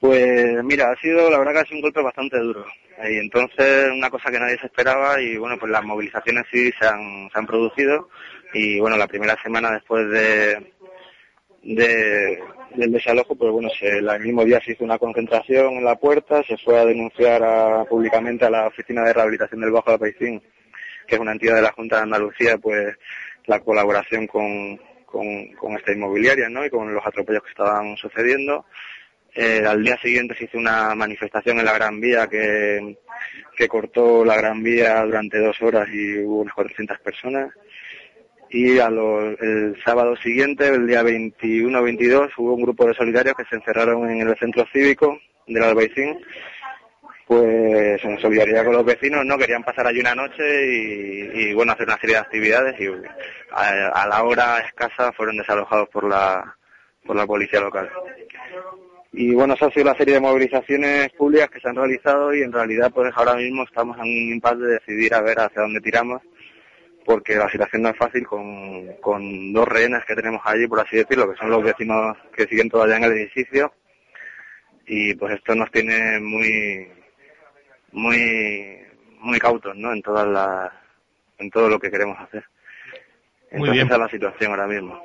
Pues 0.00 0.62
mira, 0.64 0.90
ha 0.90 0.96
sido, 0.96 1.30
la 1.30 1.38
verdad 1.38 1.52
que 1.52 1.58
ha 1.60 1.64
sido 1.64 1.76
un 1.76 1.82
golpe 1.82 2.02
bastante 2.02 2.38
duro. 2.38 2.64
Y 3.08 3.18
entonces, 3.18 3.90
una 3.90 4.10
cosa 4.10 4.30
que 4.30 4.38
nadie 4.38 4.58
se 4.58 4.66
esperaba, 4.66 5.20
y 5.20 5.36
bueno, 5.36 5.56
pues 5.58 5.70
las 5.72 5.84
movilizaciones 5.84 6.44
sí 6.52 6.70
se 6.78 6.86
han, 6.86 7.46
producido, 7.46 8.08
y 8.52 8.78
bueno, 8.80 8.96
la 8.96 9.06
primera 9.06 9.36
semana 9.42 9.72
después 9.72 10.08
de, 10.10 10.72
de, 11.62 12.38
del 12.74 12.92
desalojo, 12.92 13.34
pues 13.34 13.50
bueno, 13.50 13.68
el 13.80 14.20
mismo 14.20 14.44
día 14.44 14.60
se 14.64 14.72
hizo 14.72 14.84
una 14.84 14.98
concentración 14.98 15.74
en 15.74 15.84
la 15.84 15.96
puerta, 15.96 16.42
se 16.44 16.56
fue 16.58 16.78
a 16.78 16.84
denunciar 16.84 17.42
públicamente 17.88 18.44
a 18.44 18.50
la 18.50 18.66
Oficina 18.66 19.02
de 19.02 19.12
Rehabilitación 19.12 19.60
del 19.60 19.72
Bajo 19.72 19.98
Paisín, 19.98 20.42
que 21.06 21.14
es 21.16 21.20
una 21.20 21.32
entidad 21.32 21.56
de 21.56 21.62
la 21.62 21.72
Junta 21.72 21.96
de 21.96 22.02
Andalucía, 22.02 22.58
pues 22.58 22.96
la 23.46 23.60
colaboración 23.60 24.26
con, 24.26 24.78
con, 25.14 25.76
esta 25.76 25.92
inmobiliaria, 25.92 26.48
¿no? 26.48 26.64
Y 26.64 26.70
con 26.70 26.92
los 26.92 27.06
atropellos 27.06 27.42
que 27.42 27.50
estaban 27.50 27.96
sucediendo. 27.96 28.66
Eh, 29.34 29.64
al 29.66 29.82
día 29.82 29.98
siguiente 29.98 30.34
se 30.36 30.44
hizo 30.44 30.58
una 30.58 30.94
manifestación 30.94 31.58
en 31.58 31.64
la 31.64 31.72
Gran 31.72 32.00
Vía 32.00 32.28
que, 32.28 32.96
que 33.56 33.68
cortó 33.68 34.24
la 34.24 34.36
Gran 34.36 34.62
Vía 34.62 35.02
durante 35.04 35.38
dos 35.38 35.60
horas 35.60 35.88
y 35.92 36.18
hubo 36.18 36.42
unas 36.42 36.54
400 36.54 36.98
personas 37.00 37.52
y 38.54 38.78
el 38.78 39.76
sábado 39.84 40.14
siguiente, 40.16 40.68
el 40.68 40.86
día 40.86 41.02
21-22, 41.02 42.30
hubo 42.36 42.54
un 42.54 42.62
grupo 42.62 42.86
de 42.86 42.94
solidarios 42.94 43.34
que 43.34 43.44
se 43.46 43.56
encerraron 43.56 44.08
en 44.08 44.28
el 44.28 44.36
centro 44.38 44.64
cívico 44.72 45.18
del 45.48 45.64
Albaicín, 45.64 46.20
pues 47.34 48.04
en 48.04 48.20
solidaridad 48.20 48.64
con 48.64 48.74
los 48.74 48.84
vecinos, 48.84 49.24
¿no? 49.24 49.36
Querían 49.36 49.64
pasar 49.64 49.86
allí 49.86 49.98
una 49.98 50.14
noche 50.14 50.44
y, 51.34 51.52
bueno, 51.52 51.72
hacer 51.72 51.86
una 51.86 51.98
serie 51.98 52.14
de 52.14 52.20
actividades 52.20 52.80
y 52.80 52.86
a, 53.50 54.06
la 54.06 54.22
hora 54.22 54.60
escasa 54.60 55.12
fueron 55.12 55.36
desalojados 55.36 55.88
por 55.88 56.08
la, 56.08 56.56
por 57.04 57.16
la 57.16 57.26
policía 57.26 57.60
local. 57.60 57.90
Y 59.12 59.34
bueno, 59.34 59.54
esa 59.54 59.66
ha 59.66 59.70
sido 59.70 59.86
la 59.86 59.96
serie 59.96 60.14
de 60.14 60.20
movilizaciones 60.20 61.10
públicas 61.12 61.50
que 61.50 61.60
se 61.60 61.68
han 61.68 61.76
realizado 61.76 62.32
y 62.34 62.42
en 62.42 62.52
realidad 62.52 62.92
pues 62.94 63.12
ahora 63.16 63.34
mismo 63.34 63.64
estamos 63.64 63.96
en 63.96 64.02
un 64.02 64.32
impasse 64.34 64.58
de 64.58 64.72
decidir 64.74 65.14
a 65.14 65.20
ver 65.20 65.40
hacia 65.40 65.62
dónde 65.62 65.80
tiramos 65.80 66.22
porque 67.04 67.34
la 67.34 67.50
situación 67.50 67.82
no 67.82 67.90
es 67.90 67.96
fácil 67.96 68.26
con, 68.26 68.86
con 69.00 69.52
dos 69.52 69.68
rehenes 69.68 70.04
que 70.06 70.14
tenemos 70.14 70.40
allí, 70.44 70.66
por 70.66 70.80
así 70.80 70.96
decirlo, 70.96 71.30
que 71.30 71.36
son 71.36 71.50
los 71.50 71.62
vecinos 71.62 72.16
que 72.34 72.46
siguen 72.46 72.70
todavía 72.70 72.96
en 72.96 73.04
el 73.04 73.12
edificio. 73.12 73.72
Y 74.86 75.14
pues 75.14 75.34
esto 75.34 75.54
nos 75.54 75.70
tiene 75.70 76.18
muy, 76.20 76.88
muy, 77.94 78.78
muy 79.20 79.38
cautos, 79.38 79.74
¿no? 79.76 79.92
En 79.92 80.02
todas 80.02 80.26
las, 80.26 80.72
en 81.38 81.50
todo 81.50 81.68
lo 81.68 81.78
que 81.78 81.90
queremos 81.90 82.18
hacer. 82.20 82.44
Muy 83.52 83.70
bien. 83.70 83.86
Esa 83.86 83.94
es 83.94 84.00
la 84.00 84.08
situación 84.08 84.50
ahora 84.50 84.66
mismo. 84.66 85.00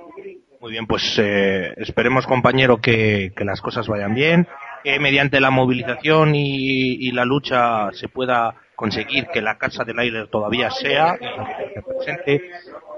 Muy 0.60 0.72
bien, 0.72 0.88
pues 0.88 1.18
eh, 1.18 1.74
esperemos, 1.78 2.28
compañero, 2.28 2.82
que, 2.82 3.32
que, 3.36 3.46
las 3.46 3.62
cosas 3.62 3.88
vayan 3.88 4.14
bien, 4.14 4.48
que 4.84 5.00
mediante 5.00 5.40
la 5.40 5.52
movilización 5.52 6.36
y, 6.36 6.96
y 7.08 7.12
la 7.12 7.24
lucha 7.24 7.92
se 7.94 8.10
pueda 8.10 8.56
conseguir 8.76 9.28
que 9.28 9.42
la 9.42 9.58
Casa 9.58 9.84
del 9.84 10.00
Aire 10.00 10.28
todavía 10.28 10.72
sea 10.72 11.18
presente. 11.86 12.50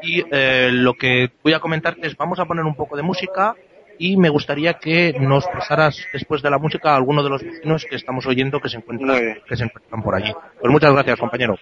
Y 0.04 0.24
eh, 0.32 0.70
lo 0.72 0.94
que 0.94 1.32
voy 1.44 1.54
a 1.54 1.60
comentarte 1.60 2.06
es, 2.06 2.16
vamos 2.16 2.40
a 2.40 2.46
poner 2.46 2.66
un 2.66 2.76
poco 2.76 2.96
de 2.96 3.04
música 3.04 3.56
y 4.02 4.18
me 4.18 4.30
gustaría 4.30 4.74
que 4.74 5.14
nos 5.20 5.46
pasaras 5.46 5.96
después 6.12 6.42
de 6.42 6.50
la 6.50 6.58
música 6.58 6.92
a 6.92 6.96
alguno 6.96 7.24
de 7.24 7.30
los 7.30 7.44
vecinos 7.44 7.86
que 7.88 7.96
estamos 7.96 8.26
oyendo 8.26 8.60
que 8.60 8.68
se 8.68 8.78
encuentran, 8.78 9.38
que 9.48 9.56
se 9.56 9.66
encuentran 9.66 10.02
por 10.02 10.16
allí. 10.16 10.34
Pues 10.60 10.72
muchas 10.72 10.92
gracias, 10.92 11.20
compañero. 11.20 11.56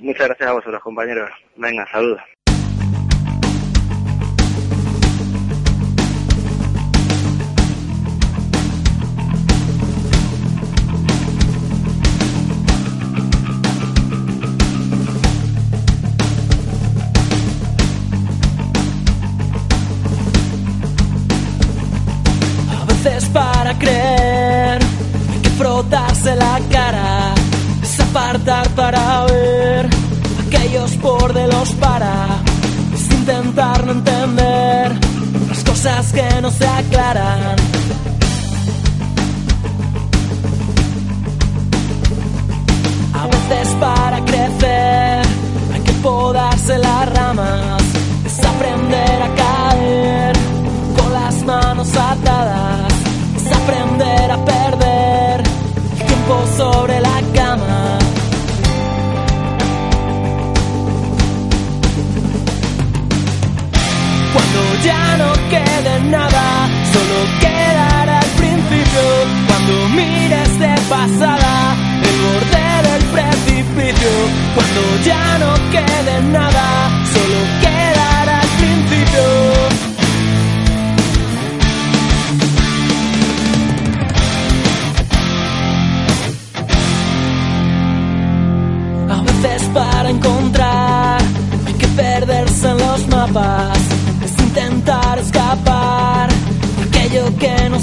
Muchas 0.00 0.26
gracias 0.26 0.50
a 0.50 0.52
vosotros, 0.52 0.82
compañeros. 0.82 1.30
Venga, 1.54 1.86
saludos. 1.92 2.22
Frotarse 25.90 26.36
la 26.36 26.60
cara, 26.70 27.34
es 27.82 28.00
apartar 28.00 28.68
para 28.70 29.24
ver 29.24 29.88
aquellos 30.46 30.92
por 30.96 31.32
de 31.32 31.48
los 31.48 31.72
para, 31.72 32.26
es 32.94 33.10
intentar 33.10 33.84
no 33.84 33.92
entender 33.92 34.92
las 35.48 35.64
cosas 35.64 36.12
que 36.12 36.40
no 36.40 36.50
se 36.50 36.66
aclaran. 36.66 37.56
A 43.12 43.26
veces 43.26 43.74
para 43.80 44.24
crecer 44.24 45.22
hay 45.74 45.80
que 45.84 45.92
podarse 46.02 46.78
las 46.78 47.12
ramas, 47.12 47.82
es 48.26 48.44
aprender 48.44 49.22
a 49.22 49.34
caer 49.34 50.36
con 50.96 51.12
las 51.12 51.44
manos 51.44 51.88
atadas, 51.96 52.92
es 53.36 53.52
aprender 53.52 54.30
a 54.30 54.44
perder 54.44 54.69
sobre 56.56 57.00
la 57.00 57.20
cama. 57.34 57.98
Cuando 64.32 64.60
ya 64.84 65.16
no 65.16 65.32
quede 65.50 66.00
nada, 66.08 66.68
solo 66.92 67.16
quedará 67.40 68.20
el 68.20 68.30
principio. 68.40 69.06
Cuando 69.48 69.88
mires 69.96 70.58
de 70.60 70.74
pasada, 70.88 71.74
el 72.08 72.16
borde 72.26 72.66
del 72.88 73.02
precipicio. 73.16 74.12
Cuando 74.54 74.82
ya 75.04 75.38
no 75.38 75.52
quede 75.72 76.22
nada, 76.32 76.90
solo 77.12 77.38
quedará 77.60 77.69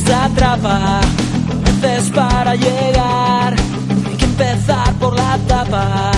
nos 0.07 0.31
atrapa. 0.31 1.01
Veces 1.81 2.11
para 2.11 2.55
llegar 2.55 3.53
hay 3.53 4.17
que 4.17 4.25
empezar 4.25 4.93
por 4.99 5.15
la 5.15 5.37
tapa. 5.47 6.11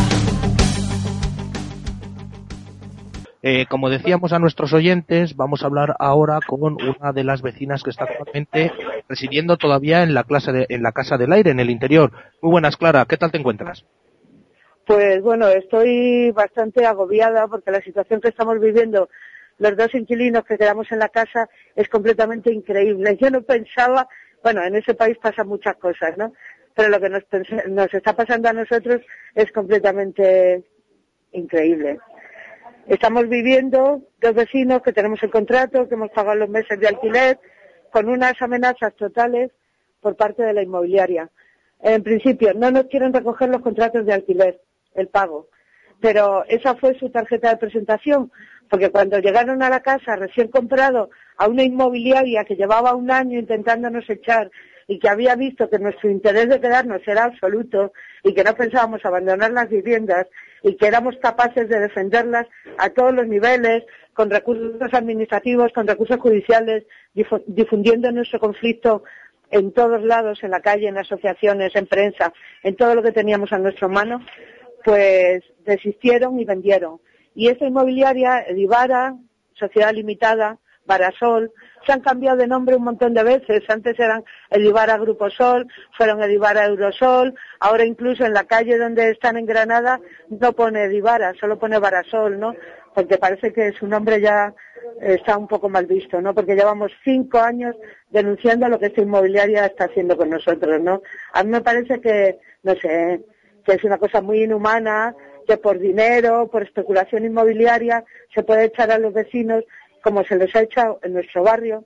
Eh, 3.42 3.66
como 3.70 3.90
decíamos 3.90 4.34
a 4.34 4.40
nuestros 4.40 4.74
oyentes, 4.74 5.36
vamos 5.38 5.64
a 5.64 5.68
hablar 5.68 5.96
ahora 6.00 6.40
con 6.46 6.62
una 6.62 7.14
de 7.14 7.24
las 7.24 7.42
vecinas 7.42 7.84
que 7.84 7.90
está 7.90 8.04
actualmente 8.04 8.72
residiendo 9.08 9.56
todavía 9.56 10.04
en 10.04 10.14
la, 10.14 10.26
clase 10.26 10.52
de- 10.52 10.66
en 10.68 10.84
la 10.84 10.92
Casa 10.92 11.18
del 11.18 11.32
Aire, 11.32 11.52
en 11.52 11.62
el 11.62 11.70
interior. 11.70 12.12
Muy 12.42 12.52
buenas, 12.52 12.76
Clara. 12.76 13.06
¿Qué 13.06 13.16
tal 13.16 13.32
te 13.32 13.38
encuentras? 13.38 13.86
Pues 14.86 15.22
bueno, 15.22 15.48
estoy 15.48 16.32
bastante 16.32 16.86
agobiada 16.86 17.48
porque 17.48 17.72
la 17.72 17.80
situación 17.82 18.20
que 18.20 18.28
estamos 18.28 18.60
viviendo 18.60 19.08
los 19.60 19.78
dos 19.78 19.94
inquilinos 19.94 20.44
que 20.46 20.58
quedamos 20.58 20.92
en 20.92 21.00
la 21.00 21.10
casa 21.10 21.50
es 21.76 21.88
completamente 21.90 22.52
increíble. 22.52 23.18
Yo 23.22 23.30
no 23.30 23.42
pensaba, 23.44 24.08
bueno, 24.44 24.64
en 24.64 24.76
ese 24.76 24.96
país 24.96 25.18
pasan 25.22 25.48
muchas 25.48 25.76
cosas, 25.76 26.18
¿no? 26.18 26.34
Pero 26.74 26.90
lo 26.90 27.00
que 27.00 27.10
nos, 27.10 27.94
está 27.94 28.16
pasando 28.16 28.50
a 28.50 28.54
nosotros 28.54 29.02
es 29.36 29.52
completamente 29.52 30.64
increíble. 31.34 32.00
Estamos 32.88 33.28
viviendo 33.28 34.02
dos 34.22 34.34
vecinos 34.34 34.82
que 34.82 34.94
tenemos 34.94 35.22
el 35.22 35.30
contrato, 35.30 35.88
que 35.88 35.96
hemos 35.96 36.12
pagado 36.12 36.38
los 36.38 36.50
meses 36.50 36.80
de 36.80 36.88
alquiler, 36.88 37.40
con 37.92 38.08
unas 38.08 38.42
amenazas 38.42 38.96
totales 38.96 39.52
por 40.00 40.16
parte 40.16 40.44
de 40.44 40.54
la 40.54 40.64
inmobiliaria. 40.64 41.30
En 41.82 42.02
principio, 42.04 42.54
no 42.54 42.72
nos 42.72 42.86
quieren 42.86 43.14
recoger 43.14 43.50
los 43.50 43.62
contratos 43.62 44.06
de 44.06 44.14
alquiler, 44.14 44.62
el 44.96 45.10
pago. 45.10 45.50
Pero 46.00 46.46
esa 46.46 46.76
fue 46.76 46.98
su 46.98 47.10
tarjeta 47.10 47.50
de 47.50 47.58
presentación, 47.58 48.32
porque 48.70 48.90
cuando 48.92 49.20
llegaron 49.20 49.62
a 49.64 49.70
la 49.70 49.82
casa 49.82 50.16
recién 50.16 50.48
comprado 50.50 51.10
a 51.38 51.48
una 51.48 51.64
inmobiliaria 51.64 52.44
que 52.46 52.56
llevaba 52.56 52.96
un 52.96 53.12
año 53.12 53.40
intentándonos 53.40 54.10
echar 54.10 54.52
y 54.88 55.00
que 55.00 55.10
había 55.10 55.36
visto 55.36 55.70
que 55.70 55.80
nuestro 55.80 56.10
interés 56.10 56.50
de 56.50 56.60
quedarnos 56.60 57.02
era 57.08 57.26
absoluto 57.26 57.94
y 58.24 58.34
que 58.34 58.44
no 58.44 58.56
pensábamos 58.56 59.06
abandonar 59.06 59.52
las 59.52 59.70
viviendas 59.70 60.28
y 60.64 60.76
que 60.76 60.88
éramos 60.88 61.16
capaces 61.18 61.70
de 61.70 61.80
defenderlas 61.80 62.48
a 62.78 62.90
todos 62.90 63.14
los 63.14 63.28
niveles, 63.28 63.84
con 64.14 64.30
recursos 64.30 64.94
administrativos, 64.94 65.72
con 65.74 65.88
recursos 65.88 66.18
judiciales, 66.20 66.86
difu- 67.16 67.44
difundiendo 67.48 68.12
nuestro 68.12 68.40
conflicto 68.40 69.04
en 69.52 69.72
todos 69.72 70.04
lados, 70.04 70.44
en 70.44 70.52
la 70.52 70.60
calle, 70.60 70.88
en 70.88 70.98
asociaciones, 70.98 71.76
en 71.76 71.88
prensa, 71.88 72.34
en 72.64 72.76
todo 72.76 72.96
lo 72.96 73.02
que 73.04 73.12
teníamos 73.14 73.54
a 73.54 73.58
nuestra 73.60 73.88
mano, 73.88 74.22
pues 74.84 75.44
desistieron 75.66 76.40
y 76.40 76.46
vendieron. 76.46 77.00
Y 77.40 77.48
esta 77.48 77.66
inmobiliaria, 77.66 78.42
Edivara, 78.42 79.16
Sociedad 79.54 79.94
Limitada, 79.94 80.58
Barasol, 80.86 81.54
se 81.86 81.94
han 81.94 82.02
cambiado 82.02 82.36
de 82.36 82.48
nombre 82.48 82.76
un 82.76 82.84
montón 82.84 83.14
de 83.14 83.24
veces. 83.24 83.64
Antes 83.70 83.98
eran 83.98 84.26
Edivara 84.50 84.98
Grupo 84.98 85.30
Sol, 85.30 85.66
fueron 85.96 86.22
Edivara 86.22 86.66
Eurosol, 86.66 87.34
ahora 87.62 87.86
incluso 87.86 88.26
en 88.26 88.34
la 88.34 88.44
calle 88.44 88.78
donde 88.78 89.12
están 89.12 89.38
en 89.38 89.46
Granada 89.46 90.02
no 90.28 90.52
pone 90.52 90.84
Edivara, 90.84 91.34
solo 91.40 91.58
pone 91.58 91.80
Barasol, 91.80 92.38
¿no? 92.38 92.56
Porque 92.94 93.18
parece 93.18 93.54
que 93.54 93.72
su 93.72 93.88
nombre 93.88 94.20
ya 94.20 94.54
está 95.00 95.38
un 95.38 95.48
poco 95.48 95.70
mal 95.70 95.86
visto, 95.86 96.20
¿no? 96.20 96.36
Porque 96.36 96.56
llevamos 96.56 96.92
cinco 97.06 97.40
años 97.40 97.74
denunciando 98.10 98.68
lo 98.68 98.80
que 98.80 98.88
esta 98.88 99.02
inmobiliaria 99.02 99.66
está 99.66 99.86
haciendo 99.86 100.18
con 100.18 100.30
nosotros, 100.30 100.82
¿no? 100.82 101.04
A 101.32 101.44
mí 101.44 101.52
me 101.52 101.62
parece 101.62 102.02
que, 102.02 102.38
no 102.64 102.76
sé, 102.76 103.24
que 103.64 103.76
es 103.76 103.84
una 103.86 103.98
cosa 103.98 104.20
muy 104.20 104.44
inhumana, 104.44 105.16
que 105.50 105.58
por 105.58 105.80
dinero, 105.80 106.48
por 106.52 106.62
especulación 106.62 107.26
inmobiliaria, 107.26 108.06
se 108.36 108.44
puede 108.44 108.66
echar 108.66 108.92
a 108.92 109.00
los 109.00 109.12
vecinos 109.12 109.64
como 110.04 110.24
se 110.24 110.36
les 110.36 110.56
ha 110.56 110.62
echado 110.62 111.00
en 111.02 111.14
nuestro 111.14 111.42
barrio, 111.42 111.86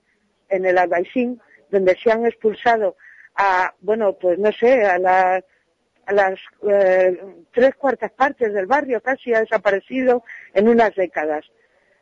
en 0.50 0.66
el 0.66 0.76
Albaicín, 0.76 1.40
donde 1.70 1.96
se 1.96 2.12
han 2.12 2.26
expulsado 2.26 2.96
a, 3.34 3.72
bueno, 3.80 4.12
pues 4.20 4.38
no 4.38 4.52
sé, 4.52 4.84
a 4.84 4.98
las, 4.98 6.38
eh, 6.70 7.18
tres 7.54 7.74
cuartas 7.76 8.12
partes 8.12 8.52
del 8.52 8.66
barrio, 8.66 9.00
casi 9.00 9.32
ha 9.32 9.40
desaparecido 9.40 10.22
en 10.52 10.68
unas 10.68 10.94
décadas 10.94 11.46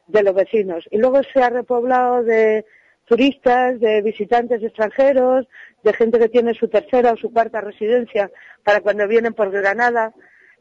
de 0.09 0.25
los 0.25 0.35
vecinos. 0.35 0.85
Y 0.91 0.99
luego 0.99 1.23
se 1.23 1.45
ha 1.45 1.51
repoblado 1.51 2.25
de 2.25 2.67
turistas, 3.05 3.79
de 3.79 4.03
visitantes 4.03 4.61
extranjeros, 4.65 5.47
de 5.85 5.93
gente 5.93 6.19
que 6.19 6.29
tiene 6.29 6.55
su 6.55 6.67
tercera 6.67 7.13
o 7.13 7.17
su 7.17 7.33
cuarta 7.33 7.61
residencia 7.61 8.33
para 8.65 8.81
cuando 8.81 9.07
vienen 9.07 9.33
por 9.33 9.53
Granada. 9.53 10.13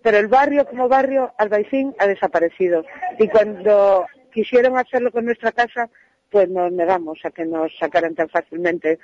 Pero 0.01 0.17
el 0.17 0.27
barrio 0.27 0.65
como 0.65 0.87
barrio, 0.87 1.33
Albaicín, 1.37 1.95
ha 1.99 2.07
desaparecido. 2.07 2.83
Y 3.19 3.27
cuando 3.27 4.05
quisieron 4.33 4.77
hacerlo 4.77 5.11
con 5.11 5.25
nuestra 5.25 5.51
casa, 5.51 5.89
pues 6.29 6.49
nos 6.49 6.71
negamos 6.71 7.19
a 7.23 7.31
que 7.31 7.45
nos 7.45 7.71
sacaran 7.77 8.15
tan 8.15 8.29
fácilmente. 8.29 8.99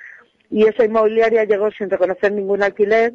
Y 0.50 0.66
esa 0.66 0.84
inmobiliaria 0.84 1.44
llegó 1.44 1.70
sin 1.70 1.90
reconocer 1.90 2.32
ningún 2.32 2.62
alquiler 2.62 3.14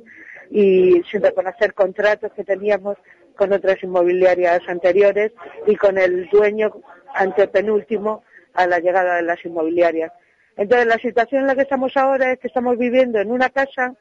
y 0.50 1.02
sin 1.10 1.22
reconocer 1.22 1.74
contratos 1.74 2.32
que 2.34 2.44
teníamos 2.44 2.98
con 3.36 3.52
otras 3.52 3.82
inmobiliarias 3.82 4.62
anteriores 4.68 5.32
y 5.66 5.76
con 5.76 5.98
el 5.98 6.30
dueño 6.30 6.72
antepenúltimo 7.16 8.24
a 8.54 8.68
la 8.68 8.80
llegada 8.80 9.16
de 9.16 9.24
las 9.24 9.44
inmobiliarias. 9.44 10.12
Entonces, 10.56 10.86
la 10.86 11.00
situación 11.00 11.42
en 11.42 11.48
la 11.48 11.56
que 11.56 11.64
estamos 11.64 11.98
ahora 11.98 12.32
es 12.32 12.40
que 12.40 12.48
estamos 12.48 12.78
viviendo 12.78 13.20
en 13.20 13.32
una 13.32 13.50
casa 13.50 13.96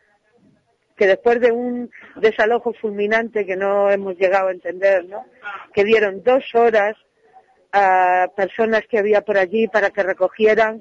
que 1.02 1.09
después 1.09 1.40
de 1.40 1.50
un 1.50 1.90
desalojo 2.14 2.73
fulminante 2.75 3.44
que 3.44 3.56
no 3.56 3.90
hemos 3.90 4.16
llegado 4.16 4.47
a 4.47 4.52
entender, 4.52 5.04
que 5.75 5.82
dieron 5.82 6.23
dos 6.23 6.44
horas 6.54 6.94
a 7.73 8.28
personas 8.37 8.82
que 8.88 8.99
había 8.99 9.23
por 9.23 9.37
allí 9.37 9.66
para 9.66 9.90
que 9.90 10.04
recogieran 10.04 10.80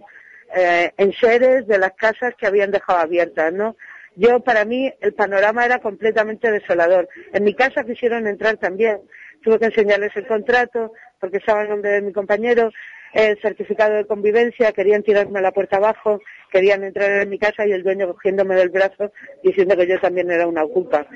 eh, 0.56 0.92
enseres 0.98 1.66
de 1.66 1.80
las 1.80 1.94
casas 1.94 2.36
que 2.38 2.46
habían 2.46 2.70
dejado 2.70 3.00
abiertas, 3.00 3.51
¿no? 3.51 3.75
Yo, 4.16 4.42
para 4.42 4.63
mí, 4.63 4.94
el 5.01 5.16
panorama 5.16 5.66
era 5.66 5.80
completamente 5.80 6.51
desolador. 6.51 7.10
En 7.34 7.44
mi 7.44 7.56
casa 7.56 7.84
quisieron 7.84 8.28
entrar 8.28 8.58
también. 8.58 9.00
Tuve 9.42 9.58
que 9.58 9.66
enseñarles 9.66 10.16
el 10.16 10.28
contrato 10.28 10.94
porque 11.20 11.38
estaba 11.38 11.63
en 11.63 11.70
nombre 11.70 11.90
de 11.94 12.01
mi 12.04 12.13
compañero. 12.13 12.72
el 13.13 13.42
certificado 13.42 13.96
de 13.96 14.06
convivencia, 14.06 14.72
querían 14.72 15.01
tirarme 15.01 15.42
la 15.42 15.51
puerta 15.51 15.78
abajo, 15.78 16.22
querían 16.51 16.84
entrar 16.84 17.10
en 17.22 17.29
mi 17.29 17.39
casa 17.39 17.65
y 17.65 17.72
el 17.72 17.84
dueño 17.84 18.08
cogiéndome 18.13 18.55
del 18.55 18.70
brazo 18.70 19.12
diciendo 19.41 19.75
que 19.75 19.88
yo 19.88 20.00
también 20.00 20.29
era 20.29 20.46
una 20.46 20.65
culpa. 20.65 21.08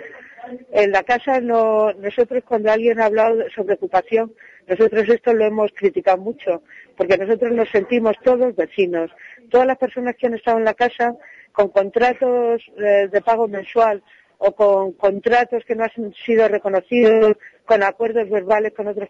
En 0.71 0.91
la 0.91 1.03
casa 1.03 1.39
no, 1.41 1.91
nosotros 1.93 2.43
cuando 2.47 2.71
alguien 2.71 2.99
ha 2.99 3.05
hablado 3.05 3.43
sobre 3.53 3.75
ocupación, 3.75 4.33
nosotros 4.67 5.07
esto 5.09 5.33
lo 5.33 5.45
hemos 5.45 5.71
criticado 5.73 6.17
mucho, 6.17 6.63
porque 6.95 7.17
nosotros 7.17 7.51
nos 7.51 7.69
sentimos 7.69 8.15
todos 8.23 8.55
vecinos. 8.55 9.11
Todas 9.49 9.67
las 9.67 9.77
personas 9.77 10.15
que 10.15 10.27
han 10.27 10.35
estado 10.35 10.57
en 10.57 10.65
la 10.65 10.73
casa 10.73 11.15
con 11.51 11.69
contratos 11.69 12.61
eh, 12.77 13.07
de 13.11 13.21
pago 13.21 13.47
mensual 13.47 14.03
o 14.37 14.53
con 14.53 14.93
contratos 14.93 15.63
que 15.65 15.75
no 15.75 15.83
han 15.83 16.13
sido 16.25 16.47
reconocidos, 16.47 17.37
con 17.65 17.83
acuerdos 17.83 18.29
verbales 18.29 18.73
con 18.73 18.87
otros 18.87 19.09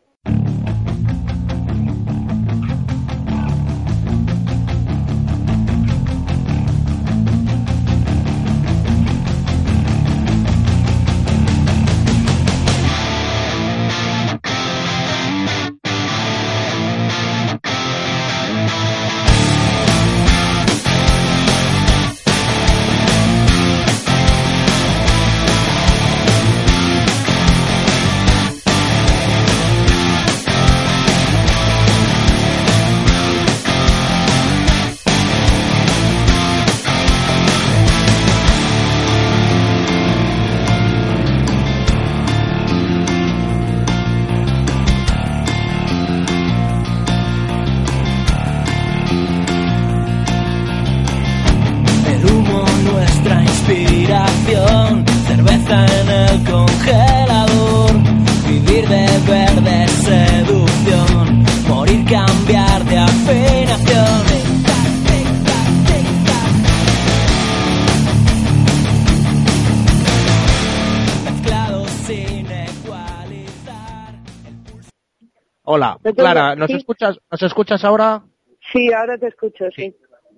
Hola, 75.75 75.98
Clara, 76.15 76.55
¿nos 76.55 76.67
sí. 76.72 76.77
escuchas, 76.77 77.20
¿nos 77.32 77.41
escuchas 77.44 77.84
ahora? 77.84 78.24
Sí, 78.72 78.91
ahora 78.94 79.17
te 79.17 79.27
escucho, 79.27 79.65
sí. 79.75 79.96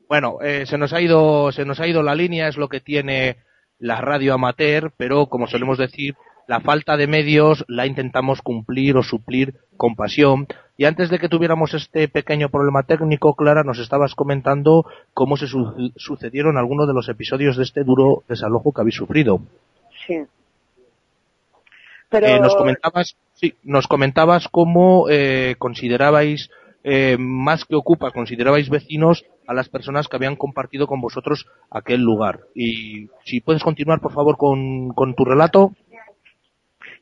Bueno, 0.09 0.37
eh, 0.41 0.65
se 0.65 0.77
nos 0.77 0.93
ha 0.93 1.01
ido, 1.01 1.51
se 1.51 1.65
nos 1.65 1.79
ha 1.79 1.87
ido 1.87 2.01
la 2.01 2.15
línea, 2.15 2.47
es 2.47 2.57
lo 2.57 2.69
que 2.69 2.79
tiene 2.79 3.37
la 3.79 4.01
radio 4.01 4.33
amateur, 4.33 4.91
pero 4.97 5.27
como 5.27 5.47
solemos 5.47 5.77
decir, 5.77 6.15
la 6.47 6.61
falta 6.61 6.95
de 6.97 7.07
medios 7.07 7.65
la 7.67 7.85
intentamos 7.85 8.41
cumplir 8.41 8.95
o 8.97 9.03
suplir 9.03 9.53
con 9.75 9.95
pasión. 9.95 10.47
Y 10.77 10.85
antes 10.85 11.09
de 11.09 11.19
que 11.19 11.27
tuviéramos 11.29 11.73
este 11.73 12.07
pequeño 12.07 12.49
problema 12.49 12.83
técnico, 12.83 13.35
Clara, 13.35 13.63
nos 13.63 13.79
estabas 13.79 14.15
comentando 14.15 14.85
cómo 15.13 15.35
se 15.37 15.47
su- 15.47 15.91
sucedieron 15.97 16.57
algunos 16.57 16.87
de 16.87 16.93
los 16.93 17.09
episodios 17.09 17.57
de 17.57 17.63
este 17.63 17.83
duro 17.83 18.23
desalojo 18.29 18.71
que 18.71 18.81
habéis 18.81 18.95
sufrido. 18.95 19.39
Sí. 20.07 20.19
Pero 22.09 22.27
Eh, 22.27 22.39
nos 22.39 22.55
comentabas, 22.55 23.15
sí, 23.33 23.53
nos 23.63 23.87
comentabas 23.87 24.47
cómo 24.49 25.09
eh, 25.09 25.55
considerabais 25.57 26.49
eh, 26.83 27.17
más 27.19 27.65
que 27.65 27.75
ocupas, 27.75 28.13
considerabais 28.13 28.69
vecinos 28.69 29.25
a 29.45 29.53
las 29.53 29.67
personas 29.67 30.07
que 30.07 30.15
habían 30.15 30.37
compartido 30.37 30.87
con 30.87 31.01
vosotros 31.01 31.45
aquel 31.69 32.01
lugar. 32.01 32.41
Y 32.55 33.09
si 33.25 33.41
puedes 33.41 33.63
continuar, 33.63 33.99
por 33.99 34.13
favor, 34.13 34.37
con, 34.37 34.89
con 34.89 35.13
tu 35.13 35.25
relato. 35.25 35.73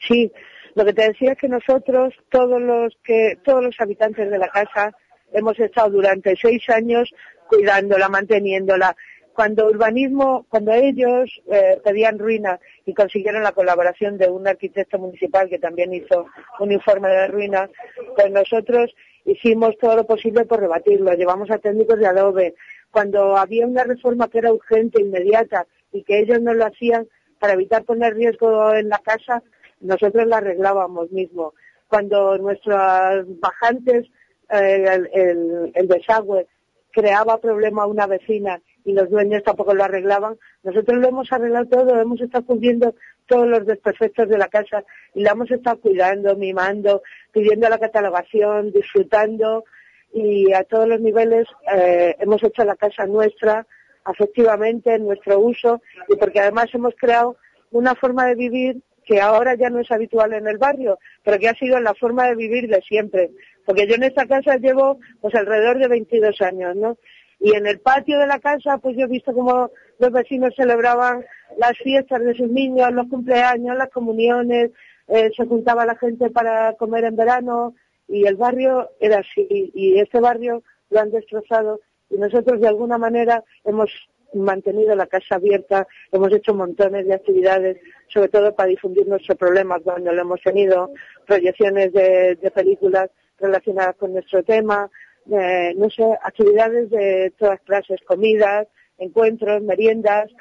Sí, 0.07 0.31
lo 0.73 0.85
que 0.85 0.93
te 0.93 1.07
decía 1.07 1.33
es 1.33 1.37
que 1.37 1.47
nosotros, 1.47 2.13
todos 2.29 2.61
los 2.61 2.97
que, 3.03 3.37
todos 3.43 3.63
los 3.63 3.75
habitantes 3.79 4.29
de 4.29 4.37
la 4.37 4.47
casa, 4.47 4.91
hemos 5.31 5.59
estado 5.59 5.89
durante 5.91 6.35
seis 6.35 6.67
años 6.69 7.11
cuidándola, 7.47 8.09
manteniéndola. 8.09 8.95
Cuando 9.35 9.67
urbanismo, 9.67 10.45
cuando 10.47 10.71
ellos 10.71 11.29
eh, 11.51 11.79
pedían 11.83 12.17
ruina 12.17 12.57
y 12.85 12.93
consiguieron 12.93 13.43
la 13.43 13.51
colaboración 13.51 14.17
de 14.17 14.29
un 14.29 14.47
arquitecto 14.47 14.97
municipal 14.97 15.49
que 15.49 15.59
también 15.59 15.93
hizo 15.93 16.25
un 16.61 16.71
informe 16.71 17.09
de 17.09 17.27
ruina, 17.27 17.69
pues 18.15 18.31
nosotros 18.31 18.95
hicimos 19.25 19.77
todo 19.77 19.97
lo 19.97 20.05
posible 20.05 20.45
por 20.45 20.61
rebatirlo. 20.61 21.13
Llevamos 21.13 21.51
a 21.51 21.57
técnicos 21.57 21.99
de 21.99 22.07
adobe. 22.07 22.55
Cuando 22.91 23.35
había 23.35 23.67
una 23.67 23.83
reforma 23.83 24.29
que 24.29 24.37
era 24.37 24.53
urgente, 24.53 25.01
inmediata, 25.01 25.67
y 25.91 26.03
que 26.03 26.19
ellos 26.19 26.41
no 26.41 26.53
lo 26.53 26.65
hacían 26.65 27.05
para 27.37 27.53
evitar 27.53 27.83
poner 27.83 28.15
riesgo 28.15 28.73
en 28.73 28.87
la 28.87 28.99
casa, 28.99 29.43
nosotros 29.81 30.27
la 30.27 30.37
arreglábamos 30.37 31.11
mismo. 31.11 31.53
Cuando 31.89 32.37
nuestros 32.37 33.25
bajantes, 33.41 34.05
eh, 34.49 34.85
el- 35.11 35.71
el 35.75 35.87
desagüe, 35.89 36.47
creaba 36.91 37.37
problema 37.39 37.83
a 37.83 37.87
una 37.87 38.07
vecina 38.07 38.61
y 38.85 38.93
los 38.93 39.09
dueños 39.09 39.43
tampoco 39.43 39.73
lo 39.73 39.83
arreglaban, 39.83 40.37
nosotros 40.63 40.99
lo 40.99 41.09
hemos 41.09 41.31
arreglado 41.33 41.65
todo, 41.65 41.99
hemos 41.99 42.21
estado 42.21 42.45
cubriendo 42.45 42.95
todos 43.25 43.47
los 43.47 43.65
desperfectos 43.65 44.29
de 44.29 44.37
la 44.37 44.47
casa 44.47 44.83
y 45.15 45.23
la 45.23 45.31
hemos 45.31 45.49
estado 45.49 45.79
cuidando, 45.81 46.35
mimando, 46.35 47.01
pidiendo 47.31 47.67
la 47.67 47.79
catalogación, 47.79 48.71
disfrutando 48.71 49.65
y 50.13 50.53
a 50.53 50.63
todos 50.63 50.87
los 50.87 51.01
niveles 51.01 51.47
eh, 51.75 52.15
hemos 52.19 52.41
hecho 52.43 52.63
la 52.63 52.75
casa 52.75 53.05
nuestra, 53.07 53.65
afectivamente, 54.03 54.93
en 54.93 55.05
nuestro 55.05 55.39
uso 55.39 55.81
y 56.07 56.15
porque 56.15 56.39
además 56.39 56.67
hemos 56.73 56.93
creado 56.95 57.37
una 57.71 57.95
forma 57.95 58.27
de 58.27 58.35
vivir 58.35 58.81
que 59.05 59.21
ahora 59.21 59.55
ya 59.55 59.69
no 59.69 59.79
es 59.79 59.91
habitual 59.91 60.33
en 60.33 60.47
el 60.47 60.57
barrio, 60.57 60.97
pero 61.23 61.37
que 61.37 61.47
ha 61.47 61.55
sido 61.55 61.79
la 61.79 61.93
forma 61.93 62.27
de 62.27 62.35
vivir 62.35 62.67
de 62.67 62.81
siempre. 62.81 63.31
Porque 63.65 63.87
yo 63.87 63.95
en 63.95 64.03
esta 64.03 64.25
casa 64.25 64.57
llevo 64.57 64.99
pues 65.21 65.35
alrededor 65.35 65.77
de 65.77 65.87
22 65.87 66.41
años, 66.41 66.75
¿no? 66.75 66.97
Y 67.39 67.55
en 67.55 67.67
el 67.67 67.79
patio 67.79 68.19
de 68.19 68.27
la 68.27 68.39
casa 68.39 68.77
pues 68.77 68.95
yo 68.97 69.05
he 69.05 69.09
visto 69.09 69.33
como 69.33 69.71
los 69.99 70.11
vecinos 70.11 70.53
celebraban 70.55 71.25
las 71.57 71.77
fiestas 71.77 72.21
de 72.21 72.35
sus 72.35 72.49
niños, 72.49 72.91
los 72.91 73.07
cumpleaños, 73.07 73.77
las 73.77 73.89
comuniones, 73.89 74.71
eh, 75.07 75.31
se 75.35 75.45
juntaba 75.45 75.85
la 75.85 75.95
gente 75.95 76.29
para 76.29 76.73
comer 76.73 77.05
en 77.05 77.15
verano 77.15 77.75
y 78.07 78.25
el 78.25 78.35
barrio 78.35 78.89
era 78.99 79.19
así. 79.19 79.71
Y 79.73 79.99
este 79.99 80.19
barrio 80.19 80.63
lo 80.89 80.99
han 80.99 81.11
destrozado 81.11 81.79
y 82.09 82.17
nosotros 82.17 82.59
de 82.59 82.67
alguna 82.67 82.97
manera 82.97 83.43
hemos 83.63 83.89
mantenido 84.33 84.95
la 84.95 85.07
casa 85.07 85.35
abierta, 85.35 85.87
hemos 86.11 86.33
hecho 86.33 86.53
montones 86.53 87.07
de 87.07 87.13
actividades, 87.13 87.77
sobre 88.07 88.27
todo 88.29 88.53
para 88.53 88.69
difundir 88.69 89.07
nuestro 89.07 89.35
problema 89.35 89.79
cuando 89.79 90.11
lo 90.11 90.21
hemos 90.21 90.41
tenido, 90.41 90.91
proyecciones 91.25 91.93
de 91.93 92.51
películas 92.53 93.09
relacionadas 93.39 93.95
con 93.95 94.13
nuestro 94.13 94.43
tema, 94.43 94.89
no 95.25 95.89
sé, 95.89 96.03
actividades 96.21 96.89
de 96.89 97.33
todas 97.37 97.59
clases, 97.61 97.99
comidas, 98.05 98.67
encuentros, 98.97 99.61
meriendas, 99.61 100.31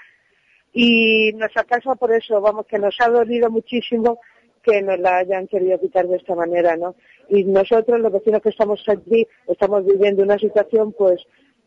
y 0.73 1.33
nuestra 1.35 1.65
casa 1.65 1.95
por 1.95 2.13
eso, 2.13 2.41
vamos, 2.41 2.67
que 2.67 2.79
nos 2.79 2.97
ha 3.01 3.09
dolido 3.09 3.49
muchísimo 3.49 4.19
que 4.63 4.83
nos 4.83 4.99
la 4.99 5.19
hayan 5.19 5.47
querido 5.47 5.79
quitar 5.79 6.09
de 6.09 6.17
esta 6.17 6.35
manera, 6.35 6.77
¿no? 6.77 6.97
Y 7.29 7.45
nosotros, 7.45 8.01
los 8.01 8.13
vecinos 8.13 8.41
que 8.43 8.49
estamos 8.49 8.83
allí, 8.89 9.27
estamos 9.47 9.85
viviendo 9.85 10.23
una 10.23 10.39
situación, 10.39 10.93
pues, 10.93 11.23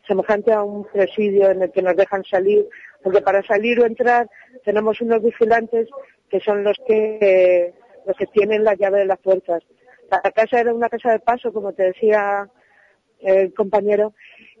semejante 0.06 0.52
a 0.52 0.62
un 0.62 0.84
presidio 0.84 1.50
en 1.50 1.62
el 1.62 1.70
que 1.70 1.82
nos 1.82 1.96
dejan 1.96 2.24
salir, 2.24 2.66
porque 3.02 3.20
para 3.20 3.42
salir 3.44 3.80
o 3.80 3.86
entrar 3.86 4.28
tenemos 4.64 5.00
unos 5.00 5.22
vigilantes 5.22 5.88
que 6.28 6.40
son 6.40 6.64
los 6.64 6.76
que, 6.86 7.72
los 8.06 8.16
que 8.16 8.26
tienen 8.26 8.64
la 8.64 8.74
llave 8.74 9.00
de 9.00 9.06
las 9.06 9.18
puertas. 9.18 9.62
La 10.10 10.20
casa 10.32 10.60
era 10.60 10.74
una 10.74 10.88
casa 10.88 11.12
de 11.12 11.20
paso, 11.20 11.52
como 11.52 11.72
te 11.72 11.84
decía 11.84 12.48
el 13.20 13.52
compañero, 13.54 14.14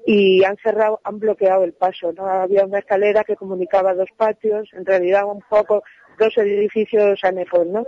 y 0.06 0.44
han 0.44 0.56
cerrado, 0.56 1.00
han 1.04 1.18
bloqueado 1.18 1.64
el 1.64 1.74
paso, 1.74 2.12
¿no? 2.12 2.26
Había 2.26 2.64
una 2.64 2.78
escalera 2.78 3.24
que 3.24 3.36
comunicaba 3.36 3.94
dos 3.94 4.08
patios, 4.16 4.68
en 4.72 4.86
realidad 4.86 5.24
un 5.26 5.42
poco 5.48 5.82
dos 6.18 6.36
edificios 6.38 7.22
anejos, 7.24 7.66
¿no? 7.66 7.86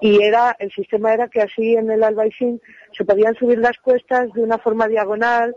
Y 0.00 0.22
era, 0.22 0.56
el 0.58 0.70
sistema 0.72 1.12
era 1.12 1.28
que 1.28 1.42
así 1.42 1.74
en 1.74 1.90
el 1.90 2.02
Albaicín 2.02 2.60
se 2.96 3.04
podían 3.04 3.34
subir 3.34 3.58
las 3.58 3.76
cuestas 3.78 4.32
de 4.32 4.42
una 4.42 4.58
forma 4.58 4.88
diagonal, 4.88 5.54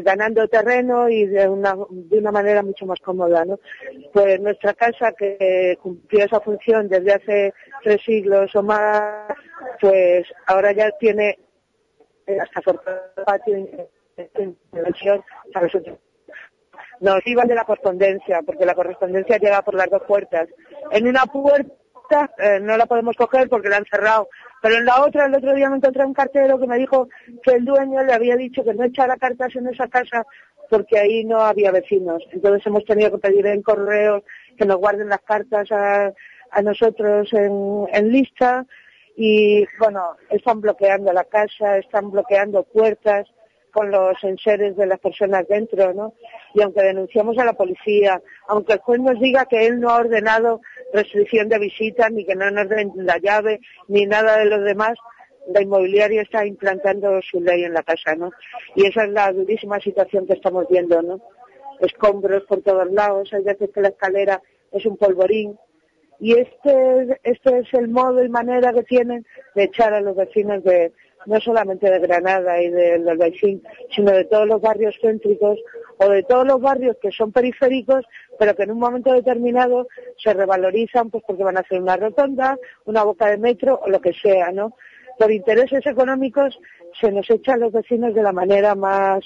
ganando 0.00 0.48
terreno 0.48 1.08
y 1.08 1.26
de 1.26 1.48
una, 1.48 1.76
de 1.90 2.18
una 2.18 2.32
manera 2.32 2.62
mucho 2.62 2.86
más 2.86 2.98
cómoda, 3.00 3.44
¿no? 3.44 3.58
Pues 4.12 4.40
nuestra 4.40 4.74
casa, 4.74 5.12
que 5.12 5.78
cumplió 5.80 6.24
esa 6.24 6.40
función 6.40 6.88
desde 6.88 7.12
hace 7.12 7.54
tres 7.82 8.02
siglos 8.04 8.54
o 8.54 8.62
más, 8.62 9.28
pues 9.80 10.26
ahora 10.46 10.72
ya 10.72 10.90
tiene 10.98 11.38
hasta 12.40 12.60
por 12.60 12.82
patio 13.24 13.88
nos 17.00 17.26
iban 17.26 17.48
de 17.48 17.54
la 17.54 17.64
correspondencia, 17.64 18.42
porque 18.42 18.64
la 18.64 18.74
correspondencia 18.74 19.38
llega 19.38 19.62
por 19.62 19.74
las 19.74 19.90
dos 19.90 20.02
puertas. 20.06 20.48
En 20.92 21.08
una 21.08 21.26
puerta 21.26 22.30
eh, 22.38 22.60
no 22.60 22.76
la 22.76 22.86
podemos 22.86 23.16
coger 23.16 23.48
porque 23.48 23.68
la 23.68 23.78
han 23.78 23.86
cerrado, 23.86 24.28
pero 24.60 24.76
en 24.76 24.84
la 24.84 25.02
otra, 25.02 25.26
el 25.26 25.34
otro 25.34 25.52
día 25.54 25.68
me 25.68 25.78
encontré 25.78 26.04
un 26.04 26.14
cartero 26.14 26.60
que 26.60 26.66
me 26.66 26.78
dijo 26.78 27.08
que 27.42 27.54
el 27.54 27.64
dueño 27.64 28.04
le 28.04 28.12
había 28.12 28.36
dicho 28.36 28.62
que 28.62 28.74
no 28.74 28.84
echara 28.84 29.16
cartas 29.16 29.54
en 29.56 29.66
esa 29.68 29.88
casa 29.88 30.24
porque 30.70 30.98
ahí 30.98 31.24
no 31.24 31.40
había 31.40 31.72
vecinos. 31.72 32.22
Entonces 32.30 32.64
hemos 32.66 32.84
tenido 32.84 33.10
que 33.10 33.18
pedir 33.18 33.46
en 33.46 33.62
correo 33.62 34.22
que 34.56 34.64
nos 34.64 34.76
guarden 34.76 35.08
las 35.08 35.22
cartas 35.22 35.70
a, 35.72 36.12
nosotros 36.62 37.32
en 37.32 38.12
lista 38.12 38.66
y 39.16 39.66
bueno, 39.78 40.16
están 40.30 40.60
bloqueando 40.60 41.12
la 41.12 41.24
casa, 41.24 41.78
están 41.78 42.10
bloqueando 42.10 42.62
puertas 42.64 43.26
con 43.72 43.90
los 43.90 44.22
enseres 44.22 44.76
de 44.76 44.86
las 44.86 45.00
personas 45.00 45.48
dentro, 45.48 45.94
¿no? 45.94 46.14
Y 46.54 46.62
aunque 46.62 46.82
denunciamos 46.82 47.38
a 47.38 47.44
la 47.44 47.54
policía, 47.54 48.20
aunque 48.46 48.74
el 48.74 48.80
juez 48.80 49.00
nos 49.00 49.18
diga 49.18 49.46
que 49.46 49.66
él 49.66 49.80
no 49.80 49.88
ha 49.90 49.98
ordenado 49.98 50.60
restricción 50.92 51.48
de 51.48 51.58
visitas, 51.58 52.12
ni 52.12 52.26
que 52.26 52.36
no 52.36 52.50
nos 52.50 52.68
den 52.68 52.92
la 52.96 53.18
llave, 53.18 53.60
ni 53.88 54.04
nada 54.04 54.38
de 54.38 54.44
lo 54.44 54.60
demás, 54.60 54.98
la 55.48 55.62
inmobiliaria 55.62 56.22
está 56.22 56.46
implantando 56.46 57.20
su 57.22 57.40
ley 57.40 57.64
en 57.64 57.72
la 57.72 57.82
casa, 57.82 58.14
¿no? 58.14 58.30
Y 58.76 58.86
esa 58.86 59.04
es 59.04 59.10
la 59.10 59.32
durísima 59.32 59.80
situación 59.80 60.26
que 60.26 60.34
estamos 60.34 60.66
viendo, 60.68 61.00
¿no? 61.02 61.20
Escombros 61.80 62.44
por 62.44 62.62
todos 62.62 62.90
lados, 62.92 63.32
hay 63.32 63.42
veces 63.42 63.70
que 63.74 63.80
la 63.80 63.88
escalera 63.88 64.42
es 64.70 64.84
un 64.86 64.96
polvorín, 64.96 65.58
y 66.22 66.34
este, 66.34 67.18
este 67.24 67.58
es 67.58 67.74
el 67.74 67.88
modo 67.88 68.22
y 68.22 68.28
manera 68.28 68.72
que 68.72 68.84
tienen 68.84 69.26
de 69.56 69.64
echar 69.64 69.92
a 69.92 70.00
los 70.00 70.14
vecinos 70.14 70.62
de, 70.62 70.92
no 71.26 71.40
solamente 71.40 71.90
de 71.90 71.98
Granada 71.98 72.62
y 72.62 72.70
del 72.70 73.08
Albaicín, 73.08 73.60
sino 73.92 74.12
de 74.12 74.24
todos 74.26 74.46
los 74.46 74.60
barrios 74.60 74.94
céntricos 75.02 75.58
o 75.98 76.08
de 76.08 76.22
todos 76.22 76.46
los 76.46 76.60
barrios 76.60 76.96
que 77.02 77.10
son 77.10 77.32
periféricos, 77.32 78.04
pero 78.38 78.54
que 78.54 78.62
en 78.62 78.70
un 78.70 78.78
momento 78.78 79.12
determinado 79.12 79.88
se 80.16 80.32
revalorizan 80.32 81.10
pues 81.10 81.24
porque 81.26 81.42
van 81.42 81.56
a 81.56 81.62
hacer 81.62 81.82
una 81.82 81.96
rotonda, 81.96 82.56
una 82.84 83.02
boca 83.02 83.26
de 83.26 83.38
metro 83.38 83.80
o 83.82 83.90
lo 83.90 84.00
que 84.00 84.12
sea, 84.12 84.52
¿no? 84.52 84.76
Por 85.18 85.32
intereses 85.32 85.84
económicos 85.84 86.56
se 87.00 87.10
nos 87.10 87.28
echa 87.30 87.54
a 87.54 87.56
los 87.56 87.72
vecinos 87.72 88.14
de 88.14 88.22
la 88.22 88.32
manera 88.32 88.76
más 88.76 89.24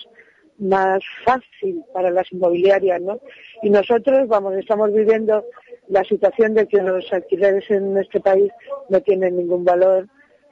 más 0.58 1.02
fácil 1.24 1.82
para 1.92 2.10
las 2.10 2.32
inmobiliarias, 2.32 3.00
¿no? 3.00 3.20
Y 3.62 3.70
nosotros, 3.70 4.26
vamos, 4.28 4.54
estamos 4.54 4.92
viviendo 4.92 5.44
la 5.88 6.04
situación 6.04 6.54
de 6.54 6.66
que 6.66 6.82
los 6.82 7.12
alquileres 7.12 7.70
en 7.70 7.96
este 7.96 8.20
país 8.20 8.50
no 8.88 9.00
tienen 9.00 9.36
ningún 9.36 9.64
valor. 9.64 10.08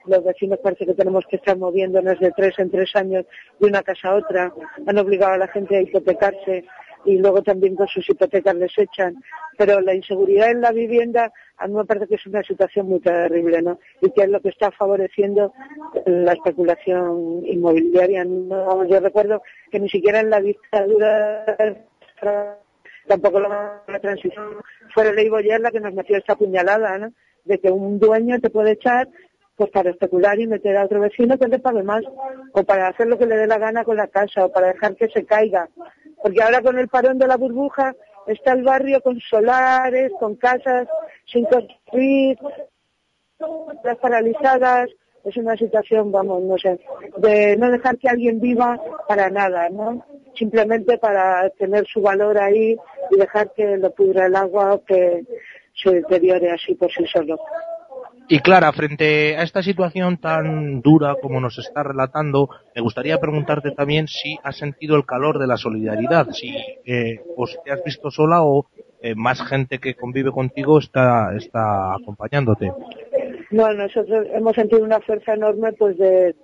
Los 0.06 0.22
vecinos 0.22 0.58
parece 0.62 0.86
que 0.86 0.94
tenemos 0.94 1.24
que 1.28 1.36
estar 1.36 1.56
moviéndonos 1.56 2.20
de 2.20 2.30
tres 2.32 2.58
en 2.58 2.70
tres 2.70 2.94
años 2.94 3.24
de 3.58 3.66
una 3.66 3.82
casa 3.82 4.08
a 4.08 4.16
otra. 4.16 4.52
Han 4.86 4.98
obligado 4.98 5.32
a 5.32 5.38
la 5.38 5.48
gente 5.48 5.76
a 5.76 5.80
hipotecarse 5.80 6.64
y 7.06 7.18
luego 7.18 7.42
también 7.42 7.74
con 7.74 7.88
sus 7.88 8.08
hipotecas 8.08 8.54
les 8.54 8.76
echan. 8.78 9.16
Pero 9.56 9.80
la 9.80 9.94
inseguridad 9.94 10.50
en 10.50 10.60
la 10.60 10.72
vivienda 10.72 11.32
a 11.56 11.68
mí 11.68 11.74
me 11.74 11.84
parece 11.84 12.08
que 12.08 12.16
es 12.16 12.26
una 12.26 12.42
situación 12.42 12.88
muy 12.88 13.00
terrible, 13.00 13.62
¿no? 13.62 13.78
Y 14.00 14.10
que 14.10 14.22
es 14.22 14.28
lo 14.28 14.40
que 14.40 14.48
está 14.48 14.70
favoreciendo 14.72 15.52
la 16.06 16.32
especulación 16.32 17.42
inmobiliaria. 17.46 18.24
yo 18.24 19.00
recuerdo 19.00 19.42
que 19.70 19.80
ni 19.80 19.88
siquiera 19.88 20.20
en 20.20 20.30
la 20.30 20.40
dictadura 20.40 21.44
tampoco 23.06 23.40
la, 23.40 23.82
transición 24.00 24.56
fue 24.92 25.04
la 25.04 25.12
ley 25.12 25.28
Boyer 25.28 25.60
la 25.60 25.70
que 25.70 25.80
nos 25.80 25.94
metió 25.94 26.16
esta 26.16 26.36
puñalada, 26.36 26.98
¿no? 26.98 27.12
De 27.44 27.58
que 27.58 27.70
un 27.70 27.98
dueño 27.98 28.40
te 28.40 28.50
puede 28.50 28.72
echar 28.72 29.08
pues 29.56 29.70
para 29.70 29.90
especular 29.90 30.38
y 30.40 30.46
meter 30.46 30.76
a 30.76 30.84
otro 30.84 31.00
vecino 31.00 31.38
que 31.38 31.46
le 31.46 31.60
pague 31.60 31.84
más, 31.84 32.02
o 32.52 32.64
para 32.64 32.88
hacer 32.88 33.06
lo 33.06 33.16
que 33.16 33.26
le 33.26 33.36
dé 33.36 33.46
la 33.46 33.58
gana 33.58 33.84
con 33.84 33.96
la 33.96 34.08
casa, 34.08 34.46
o 34.46 34.52
para 34.52 34.72
dejar 34.72 34.96
que 34.96 35.08
se 35.08 35.24
caiga. 35.24 35.68
Porque 36.20 36.42
ahora 36.42 36.60
con 36.60 36.76
el 36.76 36.88
parón 36.88 37.18
de 37.18 37.28
la 37.28 37.36
burbuja 37.36 37.94
está 38.26 38.52
el 38.52 38.64
barrio 38.64 39.00
con 39.00 39.20
solares, 39.20 40.10
con 40.18 40.34
casas 40.34 40.88
sin 41.26 41.44
construir, 41.44 42.36
las 43.84 43.96
paralizadas, 43.98 44.88
es 45.24 45.36
una 45.36 45.56
situación, 45.56 46.12
vamos, 46.12 46.42
no 46.42 46.58
sé, 46.58 46.80
de 47.18 47.56
no 47.56 47.70
dejar 47.70 47.96
que 47.98 48.08
alguien 48.08 48.40
viva 48.40 48.78
para 49.08 49.30
nada, 49.30 49.68
¿no? 49.70 50.04
Simplemente 50.36 50.98
para 50.98 51.48
tener 51.50 51.86
su 51.86 52.00
valor 52.00 52.38
ahí 52.38 52.76
y 53.10 53.16
dejar 53.16 53.52
que 53.54 53.76
lo 53.76 53.92
pudra 53.92 54.26
el 54.26 54.36
agua 54.36 54.74
o 54.74 54.84
que 54.84 55.22
se 55.74 55.90
deteriore 55.90 56.50
así 56.50 56.74
por 56.74 56.90
sí 56.90 57.04
solo. 57.06 57.38
Y 58.26 58.38
Clara, 58.40 58.72
frente 58.72 59.36
a 59.36 59.42
esta 59.42 59.62
situación 59.62 60.16
tan 60.16 60.80
dura 60.80 61.16
como 61.20 61.40
nos 61.40 61.58
está 61.58 61.82
relatando, 61.82 62.48
me 62.74 62.80
gustaría 62.80 63.18
preguntarte 63.18 63.72
también 63.72 64.08
si 64.08 64.38
has 64.42 64.56
sentido 64.56 64.96
el 64.96 65.04
calor 65.04 65.38
de 65.38 65.46
la 65.46 65.58
solidaridad, 65.58 66.30
si 66.30 66.48
eh, 66.86 67.20
pues, 67.36 67.58
te 67.64 67.72
has 67.72 67.84
visto 67.84 68.10
sola 68.10 68.42
o 68.42 68.66
eh, 69.02 69.14
más 69.14 69.46
gente 69.46 69.78
que 69.78 69.94
convive 69.94 70.30
contigo 70.32 70.78
está, 70.78 71.36
está 71.36 71.94
acompañándote. 71.94 72.72
No, 73.50 73.70
nosotros 73.74 74.26
hemos 74.32 74.54
sentido 74.54 74.82
una 74.82 75.00
fuerza 75.00 75.34
enorme 75.34 75.74
pues 75.74 75.98
de, 75.98 76.34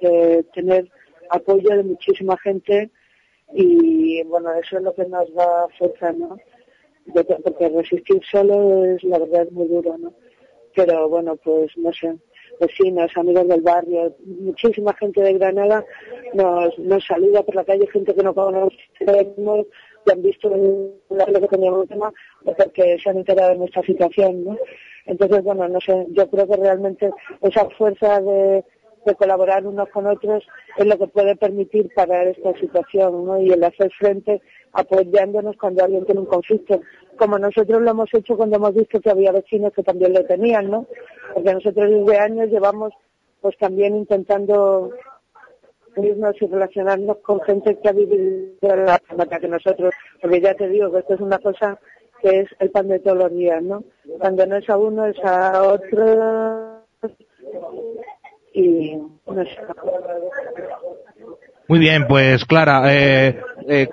tener 0.52 0.86
apoyo 1.30 1.70
de 1.70 1.82
muchísima 1.82 2.36
gente 2.36 2.90
y 3.52 4.22
bueno, 4.24 4.52
eso 4.54 4.78
es 4.78 4.82
lo 4.82 4.94
que 4.94 5.04
nos 5.06 5.32
da 5.34 5.66
fuerza, 5.78 6.12
¿no? 6.12 6.36
porque 7.12 7.68
resistir 7.68 8.20
solo 8.30 8.84
es 8.84 9.02
la 9.04 9.18
verdad 9.18 9.48
muy 9.50 9.66
duro, 9.68 9.96
¿no? 9.98 10.12
Pero 10.74 11.08
bueno, 11.08 11.36
pues 11.36 11.76
no 11.76 11.92
sé, 11.92 12.16
vecinos, 12.60 13.10
amigos 13.16 13.48
del 13.48 13.62
barrio, 13.62 14.14
muchísima 14.24 14.94
gente 14.94 15.20
de 15.20 15.34
Granada 15.34 15.84
nos, 16.34 16.78
nos 16.78 17.04
saluda 17.04 17.42
por 17.42 17.56
la 17.56 17.64
calle, 17.64 17.86
gente 17.88 18.14
que 18.14 18.22
no 18.22 18.34
conocemos, 18.34 18.74
y 20.06 20.10
han 20.10 20.22
visto 20.22 20.48
lo 20.48 21.40
que 21.40 21.48
teníamos 21.48 21.88
tema 21.88 22.12
porque 22.44 22.98
se 23.02 23.10
han 23.10 23.18
enterado 23.18 23.50
de 23.50 23.58
nuestra 23.58 23.82
situación, 23.82 24.44
¿no? 24.44 24.56
Entonces, 25.06 25.42
bueno, 25.42 25.68
no 25.68 25.80
sé, 25.80 26.06
yo 26.10 26.28
creo 26.30 26.46
que 26.46 26.56
realmente 26.56 27.10
esa 27.42 27.68
fuerza 27.70 28.20
de, 28.20 28.64
colaborar 29.18 29.66
unos 29.66 29.88
con 29.90 30.06
otros 30.06 30.44
es 30.76 30.86
lo 30.86 30.98
que 30.98 31.06
puede 31.06 31.36
permitir 31.36 31.92
parar 31.94 32.26
esta 32.26 32.52
situación, 32.54 33.24
¿no? 33.24 33.40
Y 33.40 33.50
el 33.50 33.64
hacer 33.64 33.90
frente 33.98 34.40
apoyándonos 34.72 35.56
cuando 35.56 35.84
alguien 35.84 36.04
tiene 36.04 36.20
un 36.20 36.26
conflicto, 36.26 36.80
como 37.16 37.38
nosotros 37.38 37.82
lo 37.82 37.90
hemos 37.90 38.12
hecho 38.14 38.36
cuando 38.36 38.56
hemos 38.56 38.74
visto 38.74 39.00
que 39.00 39.10
había 39.10 39.32
vecinos 39.32 39.72
que 39.74 39.82
también 39.82 40.12
lo 40.12 40.24
tenían, 40.24 40.70
¿no? 40.70 40.86
Porque 41.34 41.54
nosotros 41.54 41.90
desde 41.90 42.18
años 42.18 42.50
llevamos 42.50 42.92
pues 43.40 43.56
también 43.58 43.96
intentando 43.96 44.90
unirnos 45.96 46.36
y 46.40 46.46
relacionarnos 46.46 47.18
con 47.18 47.40
gente 47.40 47.78
que 47.80 47.88
ha 47.88 47.92
vivido 47.92 48.76
la 48.76 49.00
mata 49.16 49.40
que 49.40 49.48
nosotros, 49.48 49.92
porque 50.20 50.40
ya 50.40 50.54
te 50.54 50.68
digo 50.68 50.90
que 50.92 50.98
esto 50.98 51.14
es 51.14 51.20
una 51.20 51.38
cosa 51.38 51.78
que 52.22 52.40
es 52.40 52.48
el 52.58 52.70
pan 52.70 52.88
de 52.88 53.00
todos 53.00 53.18
los 53.18 53.32
días, 53.32 53.62
¿no? 53.62 53.82
Cuando 54.18 54.46
no 54.46 54.56
es 54.56 54.68
a 54.68 54.76
uno, 54.76 55.06
es 55.06 55.16
a 55.24 55.62
otro. 55.62 56.69
Sé. 58.60 59.58
Muy 61.68 61.78
bien, 61.78 62.08
pues 62.08 62.44
Clara, 62.46 62.82
eh, 62.92 63.40
eh, 63.68 63.88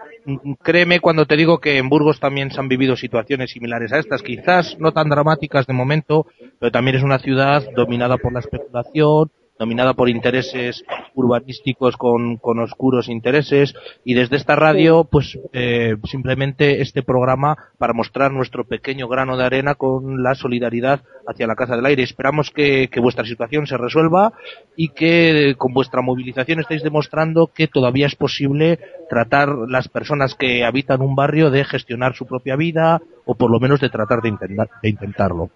créeme 0.63 0.99
cuando 0.99 1.27
te 1.27 1.37
digo 1.37 1.59
que 1.59 1.77
en 1.77 1.89
Burgos 1.89 2.19
también 2.19 2.49
se 2.49 2.59
han 2.59 2.67
vivido 2.67 2.95
situaciones 2.95 3.51
similares 3.51 3.93
a 3.93 3.99
estas, 3.99 4.23
quizás 4.23 4.77
no 4.79 4.91
tan 4.91 5.09
dramáticas 5.09 5.67
de 5.67 5.73
momento, 5.73 6.25
pero 6.59 6.71
también 6.71 6.97
es 6.97 7.03
una 7.03 7.19
ciudad 7.19 7.63
dominada 7.75 8.17
por 8.17 8.33
la 8.33 8.39
especulación, 8.39 9.29
dominada 9.59 9.93
por 9.93 10.09
intereses 10.09 10.83
urbanísticos 11.15 11.97
con, 11.97 12.37
con 12.37 12.59
oscuros 12.59 13.09
intereses 13.09 13.73
y 14.03 14.13
desde 14.13 14.35
esta 14.35 14.55
radio 14.55 15.03
pues 15.03 15.39
eh, 15.53 15.95
simplemente 16.05 16.81
este 16.81 17.03
programa 17.03 17.57
para 17.77 17.93
mostrar 17.93 18.31
nuestro 18.31 18.65
pequeño 18.65 19.07
grano 19.07 19.37
de 19.37 19.45
arena 19.45 19.75
con 19.75 20.23
la 20.23 20.35
solidaridad 20.35 21.01
hacia 21.27 21.47
la 21.47 21.55
Casa 21.55 21.75
del 21.75 21.85
Aire. 21.85 22.03
Esperamos 22.03 22.51
que, 22.51 22.87
que 22.89 22.99
vuestra 22.99 23.25
situación 23.25 23.67
se 23.67 23.77
resuelva 23.77 24.33
y 24.75 24.89
que 24.89 25.55
con 25.57 25.73
vuestra 25.73 26.01
movilización 26.01 26.59
estáis 26.59 26.83
demostrando 26.83 27.47
que 27.53 27.67
todavía 27.67 28.07
es 28.07 28.15
posible 28.15 28.79
tratar 29.09 29.49
las 29.67 29.87
personas 29.87 30.35
que 30.35 30.63
habitan 30.63 31.01
un 31.01 31.15
barrio 31.15 31.49
de 31.49 31.65
gestionar 31.65 32.15
su 32.15 32.25
propia 32.25 32.55
vida 32.55 33.01
o 33.25 33.35
por 33.35 33.51
lo 33.51 33.59
menos 33.59 33.79
de 33.81 33.89
tratar 33.89 34.21
de, 34.21 34.29
intentar, 34.29 34.69
de 34.81 34.89
intentarlo. 34.89 35.49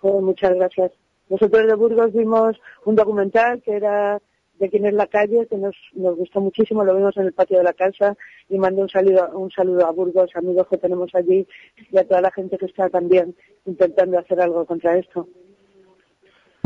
Oh, 0.00 0.20
muchas 0.20 0.54
gracias. 0.54 0.92
Nosotros 1.28 1.66
de 1.66 1.74
Burgos 1.74 2.12
vimos 2.12 2.56
un 2.84 2.94
documental 2.94 3.62
que 3.62 3.72
era 3.72 4.20
de 4.58 4.70
quién 4.70 4.86
es 4.86 4.94
la 4.94 5.06
calle, 5.06 5.46
que 5.48 5.58
nos, 5.58 5.76
gustó 5.92 6.40
muchísimo, 6.40 6.84
lo 6.84 6.94
vimos 6.94 7.16
en 7.16 7.26
el 7.26 7.32
patio 7.32 7.58
de 7.58 7.64
la 7.64 7.74
casa 7.74 8.16
y 8.48 8.58
mando 8.58 8.82
un 8.82 8.88
saludo, 8.88 9.30
un 9.38 9.50
saludo 9.50 9.86
a 9.86 9.92
Burgos, 9.92 10.30
amigos 10.34 10.66
que 10.68 10.78
tenemos 10.78 11.14
allí 11.14 11.46
y 11.90 11.98
a 11.98 12.06
toda 12.06 12.22
la 12.22 12.30
gente 12.30 12.56
que 12.56 12.66
está 12.66 12.88
también 12.88 13.34
intentando 13.66 14.18
hacer 14.18 14.40
algo 14.40 14.64
contra 14.64 14.96
esto. 14.96 15.28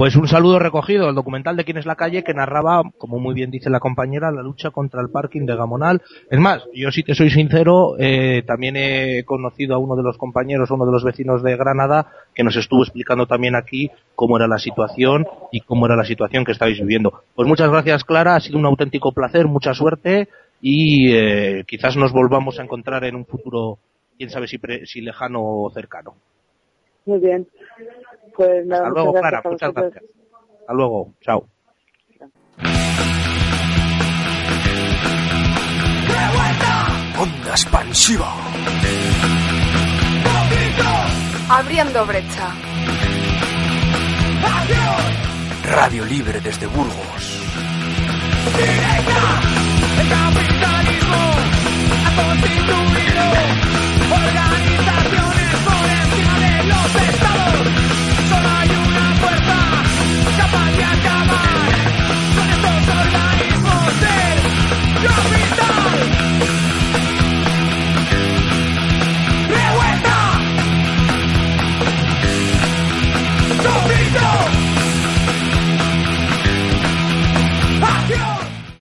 Pues 0.01 0.17
un 0.17 0.27
saludo 0.27 0.59
recogido, 0.59 1.11
el 1.11 1.15
documental 1.15 1.59
de 1.59 1.65
Quién 1.67 1.77
es 1.77 1.85
la 1.85 1.95
calle 1.95 2.25
que 2.25 2.33
narraba, 2.33 2.81
como 2.97 3.19
muy 3.19 3.35
bien 3.35 3.51
dice 3.51 3.69
la 3.69 3.81
compañera, 3.81 4.33
la 4.33 4.41
lucha 4.41 4.71
contra 4.71 5.03
el 5.03 5.11
parking 5.11 5.45
de 5.45 5.55
Gamonal. 5.55 6.01
Es 6.31 6.41
más, 6.41 6.65
yo 6.73 6.91
sí 6.91 7.03
te 7.03 7.15
soy 7.15 7.29
sincero, 7.29 7.97
eh, 7.99 8.43
también 8.47 8.77
he 8.79 9.25
conocido 9.25 9.75
a 9.75 9.79
uno 9.79 9.97
de 9.97 10.03
los 10.03 10.17
compañeros, 10.17 10.71
uno 10.71 10.87
de 10.87 10.93
los 10.93 11.05
vecinos 11.05 11.43
de 11.43 11.55
Granada, 11.55 12.07
que 12.35 12.43
nos 12.43 12.57
estuvo 12.57 12.83
explicando 12.83 13.27
también 13.27 13.55
aquí 13.55 13.91
cómo 14.15 14.39
era 14.39 14.49
la 14.49 14.59
situación 14.59 15.27
y 15.53 15.61
cómo 15.61 15.85
era 15.85 15.97
la 15.97 16.07
situación 16.07 16.47
que 16.47 16.53
estáis 16.53 16.81
viviendo. 16.81 17.23
Pues 17.35 17.47
muchas 17.47 17.71
gracias 17.71 18.03
Clara, 18.03 18.37
ha 18.37 18.41
sido 18.41 18.59
un 18.59 18.65
auténtico 18.65 19.13
placer, 19.13 19.49
mucha 19.49 19.75
suerte 19.75 20.31
y 20.63 21.13
eh, 21.13 21.65
quizás 21.67 21.99
nos 21.99 22.15
volvamos 22.15 22.59
a 22.59 22.63
encontrar 22.63 23.05
en 23.05 23.17
un 23.17 23.27
futuro, 23.27 23.77
quién 24.17 24.31
sabe 24.31 24.49
si, 24.49 24.59
si 24.87 25.03
lejano 25.03 25.43
o 25.43 25.71
cercano. 25.71 26.15
Muy 27.05 27.19
bien. 27.19 27.47
Pues 28.37 28.67
nada, 28.67 28.89
Hasta 28.89 28.95
luego, 29.01 29.13
Clara, 29.15 29.43
muchas 29.45 29.75
gracias. 29.75 30.05
Hasta 30.61 30.73
luego, 30.75 31.15
chao. 31.21 31.47
Onda 37.19 37.51
expansiva. 37.51 38.33
Abriendo 41.51 42.07
brecha. 42.07 42.49
Radio 45.65 46.05
Libre 46.05 46.41
desde 46.41 46.67
Burgos. 46.67 47.23
¡Directa! 48.57 49.41
El 50.01 50.09
capitalismo 50.09 51.23
ha 52.07 52.11
constituido 52.23 53.25
organizaciones 54.21 55.55
por 55.67 55.85
encima 56.01 56.35
de 56.39 56.65
los 56.71 56.89
estados. 57.11 57.90
Yeah. 60.53 61.10